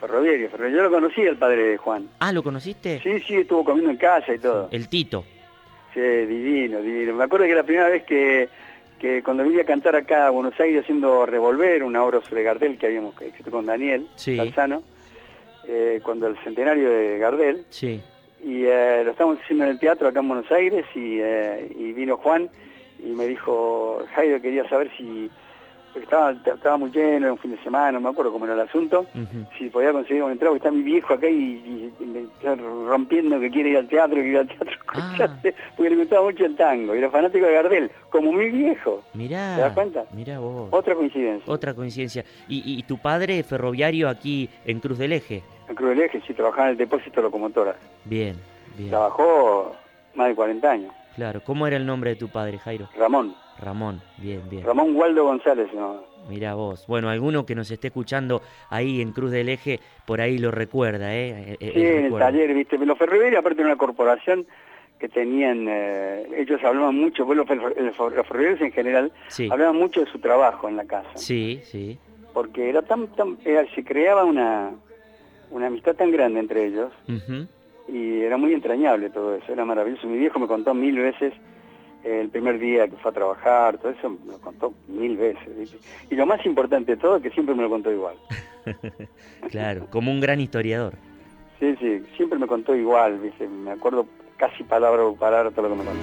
Ferroviario, 0.00 0.50
ferroviario. 0.50 0.78
Yo 0.78 0.82
lo 0.82 0.90
conocí 0.90 1.26
al 1.26 1.36
padre 1.36 1.62
de 1.62 1.76
Juan. 1.76 2.08
Ah, 2.18 2.32
¿lo 2.32 2.42
conociste? 2.42 3.00
Sí, 3.02 3.20
sí, 3.20 3.36
estuvo 3.36 3.64
comiendo 3.64 3.90
en 3.90 3.98
casa 3.98 4.34
y 4.34 4.38
todo. 4.38 4.68
El 4.72 4.88
Tito. 4.88 5.24
Sí, 5.94 6.00
divino, 6.00 6.80
divino. 6.80 7.14
Me 7.14 7.24
acuerdo 7.24 7.46
que 7.46 7.54
la 7.54 7.62
primera 7.64 7.88
vez 7.88 8.04
que, 8.04 8.48
que 8.98 9.22
cuando 9.22 9.42
vine 9.44 9.62
a 9.62 9.64
cantar 9.64 9.96
acá 9.96 10.26
a 10.26 10.30
Buenos 10.30 10.58
Aires 10.60 10.82
haciendo 10.82 11.26
Revolver, 11.26 11.82
una 11.82 12.04
obra 12.04 12.20
sobre 12.22 12.42
Gardel 12.44 12.78
que 12.78 12.86
habíamos 12.86 13.20
escrito 13.20 13.50
con 13.50 13.66
Daniel 13.66 14.06
Sí. 14.14 14.36
Salzano, 14.36 14.82
eh, 15.66 16.00
cuando 16.02 16.26
el 16.28 16.36
centenario 16.44 16.88
de 16.90 17.18
Gardel, 17.18 17.64
Sí. 17.70 18.00
y 18.44 18.64
eh, 18.66 19.02
lo 19.04 19.10
estábamos 19.10 19.40
haciendo 19.42 19.64
en 19.64 19.70
el 19.70 19.78
teatro 19.80 20.06
acá 20.08 20.20
en 20.20 20.28
Buenos 20.28 20.50
Aires 20.52 20.84
y, 20.94 21.18
eh, 21.20 21.70
y 21.76 21.92
vino 21.92 22.16
Juan 22.18 22.48
y 23.02 23.08
me 23.10 23.26
dijo, 23.26 24.04
Jairo 24.14 24.40
quería 24.40 24.68
saber 24.68 24.90
si, 24.96 25.30
porque 25.92 26.04
estaba, 26.04 26.30
estaba 26.32 26.76
muy 26.76 26.90
lleno, 26.90 27.26
era 27.26 27.32
un 27.32 27.38
fin 27.38 27.50
de 27.52 27.62
semana, 27.62 27.92
no 27.92 28.00
me 28.00 28.08
acuerdo 28.10 28.32
cómo 28.32 28.44
era 28.44 28.54
el 28.54 28.60
asunto, 28.60 29.06
si 29.58 29.68
podía 29.70 29.92
conseguir 29.92 30.22
un 30.22 30.32
entrado, 30.32 30.52
porque 30.54 30.66
está 30.68 30.76
mi 30.76 30.82
viejo 30.82 31.14
acá 31.14 31.28
y, 31.28 31.34
y- 31.34 31.92
y 32.00 32.04
me 32.06 32.20
está 32.20 32.54
rompiendo 32.54 33.38
que 33.40 33.50
quiere 33.50 33.70
ir 33.70 33.76
al 33.78 33.88
teatro, 33.88 34.16
que 34.16 34.26
ir 34.28 34.38
al 34.38 34.46
teatro, 34.48 34.70
escucharte, 34.70 35.54
porque 35.76 35.90
le 35.90 35.96
gustaba 35.96 36.22
mucho 36.22 36.44
el 36.44 36.56
tango, 36.56 36.94
y 36.94 36.98
era 36.98 37.10
fanático 37.10 37.46
de 37.46 37.52
Gardel, 37.52 37.90
como 38.10 38.32
mi 38.32 38.50
viejo. 38.50 39.02
Mirá. 39.14 39.56
¿Te 39.56 39.60
das 39.62 39.72
cuenta? 39.74 40.04
Mirá 40.12 40.38
vos. 40.38 40.68
Otra 40.70 40.94
coincidencia. 40.94 41.52
Otra 41.52 41.74
coincidencia. 41.74 42.24
¿Y, 42.48 42.62
y 42.78 42.82
tu 42.84 42.98
padre 42.98 43.42
ferroviario 43.42 44.08
aquí 44.08 44.48
en 44.64 44.80
Cruz 44.80 44.98
del 44.98 45.12
Eje? 45.12 45.42
En 45.68 45.74
Cruz 45.74 45.90
del 45.90 46.00
Eje, 46.02 46.20
sí, 46.26 46.34
trabajaba 46.34 46.66
en 46.66 46.70
el 46.72 46.76
depósito 46.78 47.16
de 47.16 47.22
locomotoras. 47.22 47.76
Bien, 48.04 48.36
bien. 48.76 48.90
Trabajó 48.90 49.74
más 50.14 50.28
de 50.28 50.34
40 50.34 50.70
años. 50.70 50.92
Claro. 51.16 51.40
¿Cómo 51.44 51.66
era 51.66 51.76
el 51.76 51.84
nombre 51.84 52.10
de 52.10 52.16
tu 52.16 52.28
padre, 52.28 52.58
Jairo? 52.58 52.88
Ramón, 52.96 53.34
Ramón. 53.60 54.00
Bien, 54.18 54.40
bien. 54.50 54.64
Ramón 54.64 54.94
Waldo 54.96 55.24
González, 55.24 55.68
¿no? 55.74 56.02
Mirá 56.28 56.54
vos. 56.54 56.86
Bueno, 56.86 57.08
alguno 57.08 57.46
que 57.46 57.54
nos 57.54 57.70
esté 57.70 57.88
escuchando 57.88 58.42
ahí 58.68 59.00
en 59.00 59.12
Cruz 59.12 59.30
del 59.30 59.48
Eje, 59.48 59.80
por 60.06 60.20
ahí 60.20 60.38
lo 60.38 60.50
recuerda, 60.50 61.14
¿eh? 61.14 61.52
Eh, 61.52 61.56
eh, 61.60 61.72
Sí, 61.74 61.86
en 61.86 62.04
el 62.06 62.18
taller, 62.18 62.52
viste, 62.54 62.78
los 62.78 62.98
ferroviarios 62.98 63.40
aparte 63.40 63.58
de 63.62 63.66
una 63.66 63.76
corporación 63.76 64.46
que 64.98 65.08
tenían, 65.08 65.66
eh, 65.68 66.26
ellos 66.36 66.62
hablaban 66.62 66.94
mucho, 66.94 67.24
los, 67.32 67.46
fer- 67.46 67.74
los 67.74 68.26
ferroviarios 68.26 68.60
en 68.60 68.72
general, 68.72 69.12
Sí. 69.28 69.48
hablaban 69.50 69.76
mucho 69.76 70.00
de 70.00 70.06
su 70.10 70.18
trabajo 70.18 70.68
en 70.68 70.76
la 70.76 70.84
casa. 70.84 71.08
Sí, 71.16 71.60
sí. 71.64 71.98
porque 72.34 72.68
era 72.68 72.82
tan, 72.82 73.08
tan 73.08 73.38
era- 73.44 73.64
se 73.74 73.82
creaba 73.82 74.24
una, 74.24 74.70
una 75.50 75.66
amistad 75.68 75.94
tan 75.96 76.10
grande 76.12 76.38
entre 76.38 76.66
ellos 76.66 76.92
y 77.88 78.20
era 78.20 78.36
muy 78.36 78.52
entrañable 78.52 79.10
todo 79.10 79.34
eso, 79.34 79.52
era 79.52 79.64
maravilloso. 79.64 80.06
Mi 80.06 80.18
viejo 80.18 80.38
me 80.38 80.46
contó 80.46 80.72
mil 80.74 80.96
veces 80.98 81.32
el 82.04 82.28
primer 82.30 82.58
día 82.58 82.88
que 82.88 82.96
fue 82.96 83.10
a 83.10 83.14
trabajar, 83.14 83.78
todo 83.78 83.92
eso 83.92 84.10
me 84.10 84.32
lo 84.32 84.38
contó 84.38 84.72
mil 84.88 85.16
veces. 85.16 85.76
Y 86.10 86.14
lo 86.14 86.26
más 86.26 86.44
importante 86.46 86.92
de 86.92 87.00
todo 87.00 87.16
es 87.16 87.22
que 87.22 87.30
siempre 87.30 87.54
me 87.54 87.62
lo 87.62 87.70
contó 87.70 87.90
igual. 87.90 88.16
Claro, 89.50 89.86
como 89.90 90.10
un 90.10 90.20
gran 90.20 90.38
historiador. 90.38 90.92
Sí, 91.58 91.74
sí, 91.80 92.02
siempre 92.16 92.38
me 92.38 92.46
contó 92.46 92.76
igual, 92.76 93.18
¿viste? 93.18 93.48
me 93.48 93.70
acuerdo 93.70 94.06
casi 94.36 94.62
palabra 94.64 95.02
por 95.02 95.16
palabra 95.16 95.50
todo 95.50 95.68
lo 95.68 95.76
que 95.76 95.82
me 95.82 95.84
contó. 95.84 96.00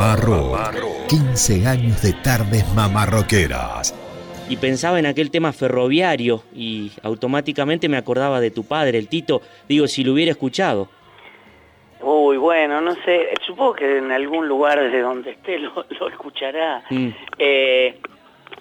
Rock. 0.00 1.08
15 1.08 1.66
años 1.66 2.00
de 2.00 2.14
tardes 2.14 2.64
mamarroqueras. 2.74 3.94
Y 4.48 4.56
pensaba 4.56 4.98
en 4.98 5.04
aquel 5.04 5.30
tema 5.30 5.52
ferroviario 5.52 6.42
y 6.54 6.90
automáticamente 7.02 7.86
me 7.88 7.98
acordaba 7.98 8.40
de 8.40 8.50
tu 8.50 8.64
padre, 8.64 8.96
el 8.96 9.08
Tito. 9.08 9.42
Digo, 9.68 9.86
si 9.86 10.02
lo 10.02 10.14
hubiera 10.14 10.30
escuchado. 10.30 10.88
Uy, 12.00 12.38
bueno, 12.38 12.80
no 12.80 12.94
sé, 13.04 13.28
supongo 13.46 13.74
que 13.74 13.98
en 13.98 14.10
algún 14.10 14.48
lugar 14.48 14.80
de 14.90 15.00
donde 15.00 15.32
esté 15.32 15.58
lo, 15.58 15.84
lo 16.00 16.08
escuchará. 16.08 16.82
Mm, 16.88 17.08
Eh, 17.38 17.98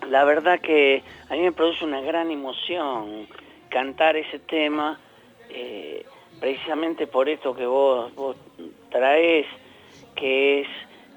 la 0.09 0.25
verdad 0.25 0.59
que 0.59 1.03
a 1.29 1.33
mí 1.35 1.39
me 1.39 1.53
produce 1.53 1.85
una 1.85 2.01
gran 2.01 2.31
emoción 2.31 3.27
cantar 3.69 4.17
ese 4.17 4.39
tema, 4.39 4.99
eh, 5.49 6.05
precisamente 6.41 7.07
por 7.07 7.29
esto 7.29 7.55
que 7.55 7.65
vos, 7.65 8.13
vos 8.13 8.35
traes, 8.91 9.45
que 10.15 10.61
es, 10.61 10.67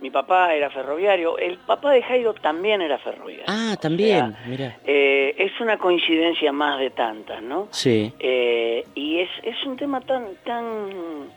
mi 0.02 0.10
papá 0.10 0.52
era 0.52 0.68
ferroviario, 0.68 1.38
el 1.38 1.58
papá 1.58 1.92
de 1.92 2.02
Jairo 2.02 2.34
también 2.34 2.82
era 2.82 2.98
ferroviario. 2.98 3.44
Ah, 3.46 3.76
también, 3.80 4.36
mira. 4.48 4.78
Eh, 4.84 5.32
es 5.38 5.60
una 5.60 5.78
coincidencia 5.78 6.50
más 6.50 6.80
de 6.80 6.90
tantas, 6.90 7.40
¿no? 7.40 7.68
Sí. 7.70 8.12
Eh, 8.18 8.84
y 8.96 9.20
es, 9.20 9.30
es 9.44 9.64
un 9.64 9.76
tema 9.76 10.00
tan 10.00 10.34
tan 10.44 11.30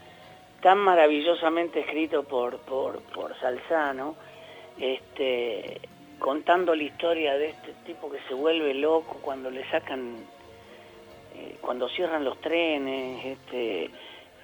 tan 0.61 0.79
maravillosamente 0.79 1.81
escrito 1.81 2.23
por 2.23 2.57
por, 2.61 3.01
por 3.13 3.39
Salzano, 3.39 4.15
este, 4.79 5.79
contando 6.17 6.73
la 6.73 6.83
historia 6.83 7.37
de 7.37 7.49
este 7.49 7.71
tipo 7.85 8.11
que 8.11 8.17
se 8.27 8.33
vuelve 8.33 8.73
loco 8.73 9.19
cuando 9.21 9.51
le 9.51 9.63
sacan, 9.69 10.15
eh, 11.35 11.57
cuando 11.61 11.87
cierran 11.89 12.23
los 12.23 12.41
trenes, 12.41 13.23
este, 13.25 13.91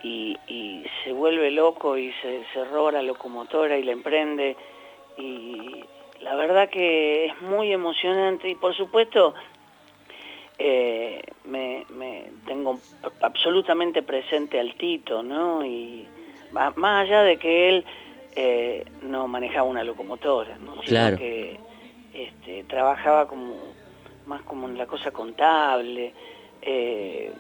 y, 0.04 0.38
y 0.48 0.84
se 1.04 1.12
vuelve 1.14 1.52
loco 1.52 1.98
y 1.98 2.12
se, 2.22 2.44
se 2.54 2.66
roba 2.66 2.92
la 2.92 3.02
locomotora 3.04 3.78
y 3.78 3.84
la 3.84 3.92
emprende 3.92 4.56
y 5.18 5.84
la 6.22 6.36
verdad 6.36 6.70
que 6.70 7.26
es 7.26 7.42
muy 7.42 7.72
emocionante 7.72 8.50
y 8.50 8.56
por 8.56 8.76
supuesto 8.76 9.34
eh, 10.58 11.22
me, 11.46 11.86
me 11.90 12.26
tengo 12.46 12.80
absolutamente 13.22 14.04
presente 14.04 14.60
al 14.60 14.76
Tito, 14.76 15.24
¿no? 15.24 15.66
Y 15.66 16.08
más 16.52 16.76
allá 17.08 17.24
de 17.24 17.38
que 17.38 17.70
él 17.70 17.86
eh, 18.36 18.86
no 19.02 19.28
manejaba 19.28 19.64
una 19.64 19.84
locomotora, 19.84 20.58
¿no? 20.60 20.74
Sino 20.76 20.86
Claro. 20.86 21.18
que 21.18 21.60
este, 22.14 22.64
trabajaba 22.66 23.28
como 23.28 23.56
más 24.28 24.42
como 24.44 24.68
en 24.68 24.78
la 24.78 24.86
cosa 24.86 25.12
contable, 25.12 26.14
eh, 26.62 27.32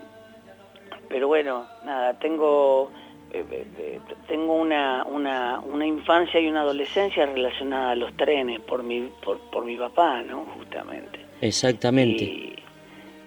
pero 1.12 1.28
bueno, 1.28 1.66
nada, 1.84 2.18
tengo 2.20 2.89
eh, 3.34 3.45
eh, 3.49 3.66
eh, 3.78 3.99
tengo 4.28 4.55
una, 4.55 5.05
una, 5.05 5.59
una 5.59 5.86
infancia 5.86 6.39
y 6.39 6.47
una 6.47 6.62
adolescencia 6.62 7.26
relacionada 7.26 7.91
a 7.91 7.95
los 7.95 8.16
trenes 8.18 8.59
por 8.62 8.84
mi, 8.84 9.09
por, 9.24 9.39
por 9.51 9.64
mi 9.64 9.78
papá, 9.78 10.22
¿no? 10.22 10.45
Justamente. 10.57 11.20
Exactamente. 11.41 12.55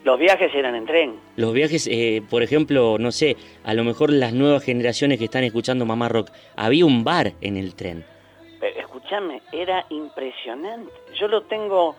Los 0.04 0.18
viajes 0.18 0.54
eran 0.54 0.74
en 0.74 0.84
tren. 0.84 1.14
Los 1.36 1.54
viajes, 1.54 1.88
eh, 1.90 2.22
por 2.28 2.42
ejemplo, 2.42 2.98
no 2.98 3.10
sé, 3.12 3.36
a 3.64 3.72
lo 3.72 3.84
mejor 3.84 4.12
las 4.12 4.34
nuevas 4.34 4.62
generaciones 4.62 5.18
que 5.18 5.24
están 5.24 5.44
escuchando 5.44 5.86
Mamá 5.86 6.10
Rock, 6.10 6.30
había 6.56 6.84
un 6.84 7.04
bar 7.04 7.32
en 7.40 7.56
el 7.56 7.74
tren. 7.74 8.04
Pero 8.60 8.80
escúchame, 8.80 9.40
era 9.52 9.86
impresionante. 9.88 10.92
Yo 11.18 11.28
lo 11.28 11.44
tengo 11.44 11.96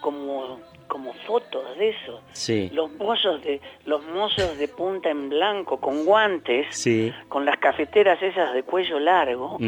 como, 0.00 0.58
como 0.88 1.12
fotos 1.26 1.76
de 1.78 1.90
eso. 1.90 2.22
Sí. 2.32 2.70
Los 2.72 2.90
mozos 2.92 3.42
de, 3.44 3.60
los 3.84 4.04
mozos 4.06 4.58
de 4.58 4.66
punta 4.68 5.10
en 5.10 5.28
blanco, 5.28 5.78
con 5.78 6.04
guantes, 6.04 6.66
Sí. 6.70 7.12
con 7.28 7.44
las 7.44 7.58
cafeteras 7.58 8.20
esas 8.22 8.52
de 8.54 8.62
cuello 8.64 8.98
largo. 8.98 9.58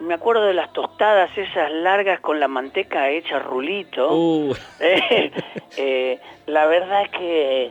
Me 0.00 0.14
acuerdo 0.14 0.46
de 0.46 0.54
las 0.54 0.72
tostadas 0.72 1.36
esas 1.36 1.70
largas 1.70 2.20
con 2.20 2.40
la 2.40 2.48
manteca 2.48 3.10
hecha 3.10 3.38
rulito. 3.40 4.14
Uh. 4.16 4.54
Eh, 4.80 5.30
eh, 5.76 6.20
la 6.46 6.66
verdad 6.66 7.02
es 7.02 7.10
que 7.10 7.70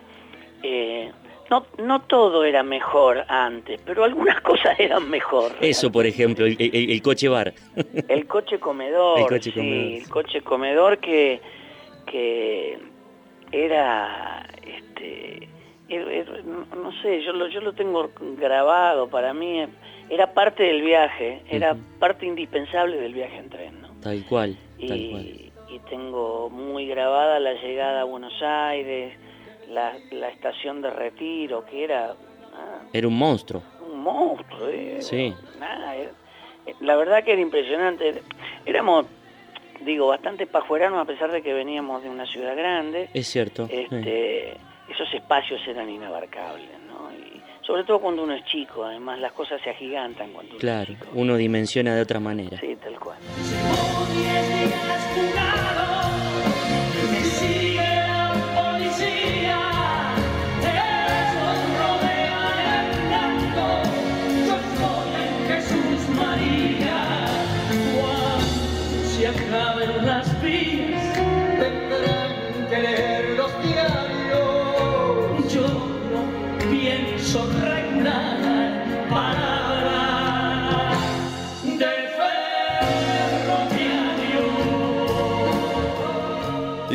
eh, 0.64 1.12
no, 1.50 1.66
no 1.78 2.02
todo 2.02 2.44
era 2.44 2.62
mejor 2.62 3.24
antes, 3.30 3.80
pero 3.86 4.04
algunas 4.04 4.42
cosas 4.42 4.78
eran 4.80 5.10
mejor. 5.10 5.54
Eso, 5.62 5.90
por 5.92 6.06
ejemplo, 6.06 6.46
el, 6.46 6.58
el- 6.60 6.92
el 6.92 7.02
coche 7.02 7.30
bar. 7.30 7.54
El 8.10 8.28
coche 8.28 8.60
comedor, 8.60 9.20
El 9.20 9.28
coche 9.28 9.52
sí, 9.52 9.54
comedor, 9.54 9.94
el 10.02 10.10
coche 10.10 10.42
comedor 10.42 10.98
que, 11.00 11.42
que 12.06 12.78
era, 13.52 14.46
este, 14.66 15.48
era- 15.90 16.12
era- 16.12 16.42
no, 16.44 16.66
no 16.76 16.92
sé, 17.02 17.22
yo 17.24 17.34
lo, 17.34 17.48
yo 17.48 17.62
lo 17.62 17.74
tengo 17.74 18.10
grabado, 18.38 19.10
para 19.10 19.34
mí 19.34 19.66
era 20.10 20.34
parte 20.34 20.64
del 20.64 20.82
viaje, 20.82 21.42
era 21.50 21.76
parte 22.00 22.26
indispensable 22.26 22.98
del 22.98 23.14
viaje 23.14 23.38
en 23.38 23.50
tren, 23.50 23.82
¿no? 23.82 23.90
Tal 24.02 24.24
cual, 24.26 24.58
tal 24.80 24.88
cual. 25.10 25.22
Y, 25.26 25.52
y 25.70 25.80
tengo 25.90 26.50
muy 26.50 26.88
grabada 26.88 27.40
la 27.40 27.54
llegada 27.54 28.02
a 28.02 28.04
Buenos 28.06 28.42
Aires, 28.42 29.18
la, 29.70 29.94
la 30.12 30.30
estación 30.30 30.82
de 30.82 30.90
retiro, 30.92 31.66
que 31.66 31.84
era 31.84 32.12
ah, 32.54 32.80
Era 32.94 33.08
un 33.08 33.18
monstruo. 33.18 33.62
un 33.86 34.00
monstruo. 34.02 34.68
eh, 34.70 34.98
Sí. 35.02 35.34
nada, 35.60 35.96
era- 35.96 36.12
eh, 36.66 36.76
la 36.82 36.96
verdad 36.96 37.24
que 37.24 37.34
era 37.34 37.42
impresionante. 37.42 38.22
Éramos, 38.66 39.06
digo, 39.88 40.08
bastante 40.08 40.46
pajueranos 40.46 41.00
a 41.02 41.06
pesar 41.06 41.32
de 41.32 41.42
que 41.42 41.54
veníamos 41.54 42.04
de 42.04 42.10
una 42.10 42.26
ciudad 42.28 42.56
grande. 42.56 43.10
Es 43.14 43.28
cierto. 43.28 43.68
Este, 43.72 44.52
esos 44.88 45.12
espacios 45.14 45.60
eran 45.68 45.90
inabarcables, 45.90 46.70
¿no? 46.88 47.12
Y 47.12 47.42
sobre 47.66 47.84
todo 47.86 48.00
cuando 48.00 48.24
uno 48.24 48.34
es 48.34 48.46
chico, 48.46 48.84
además 48.84 49.20
las 49.20 49.32
cosas 49.32 49.62
se 49.64 49.70
agigantan 49.70 50.32
cuando 50.32 50.52
uno 50.52 50.60
Claro, 50.60 50.94
uno 51.14 51.36
dimensiona 51.38 51.96
de 51.96 52.02
otra 52.02 52.20
manera. 52.20 52.60
Sí, 52.60 52.76
tal 52.76 53.00
cual. 53.00 53.18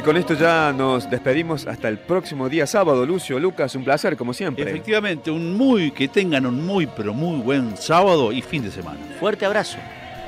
Y 0.02 0.04
con 0.04 0.16
esto 0.16 0.34
ya 0.34 0.72
nos 0.72 1.08
despedimos 1.08 1.64
hasta 1.68 1.86
el 1.86 1.96
próximo 1.96 2.48
día 2.48 2.66
sábado. 2.66 3.06
Lucio, 3.06 3.38
Lucas, 3.38 3.76
un 3.76 3.84
placer 3.84 4.16
como 4.16 4.34
siempre. 4.34 4.68
Efectivamente, 4.68 5.30
un 5.30 5.56
muy, 5.56 5.92
que 5.92 6.08
tengan 6.08 6.44
un 6.44 6.66
muy, 6.66 6.88
pero 6.88 7.14
muy 7.14 7.40
buen 7.40 7.76
sábado 7.76 8.32
y 8.32 8.42
fin 8.42 8.64
de 8.64 8.72
semana. 8.72 8.98
Fuerte 9.20 9.46
abrazo. 9.46 9.78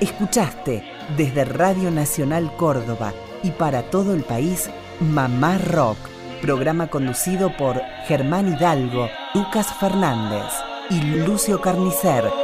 Escuchaste 0.00 0.84
desde 1.16 1.44
Radio 1.44 1.90
Nacional 1.90 2.52
Córdoba 2.56 3.12
y 3.42 3.50
para 3.50 3.82
todo 3.82 4.14
el 4.14 4.22
país 4.22 4.70
Mamá 5.00 5.58
Rock, 5.58 5.98
programa 6.40 6.86
conducido 6.86 7.50
por 7.56 7.80
Germán 8.06 8.54
Hidalgo, 8.54 9.08
Lucas 9.34 9.74
Fernández 9.80 10.52
y 10.88 11.00
Lucio 11.00 11.60
Carnicer 11.60 12.43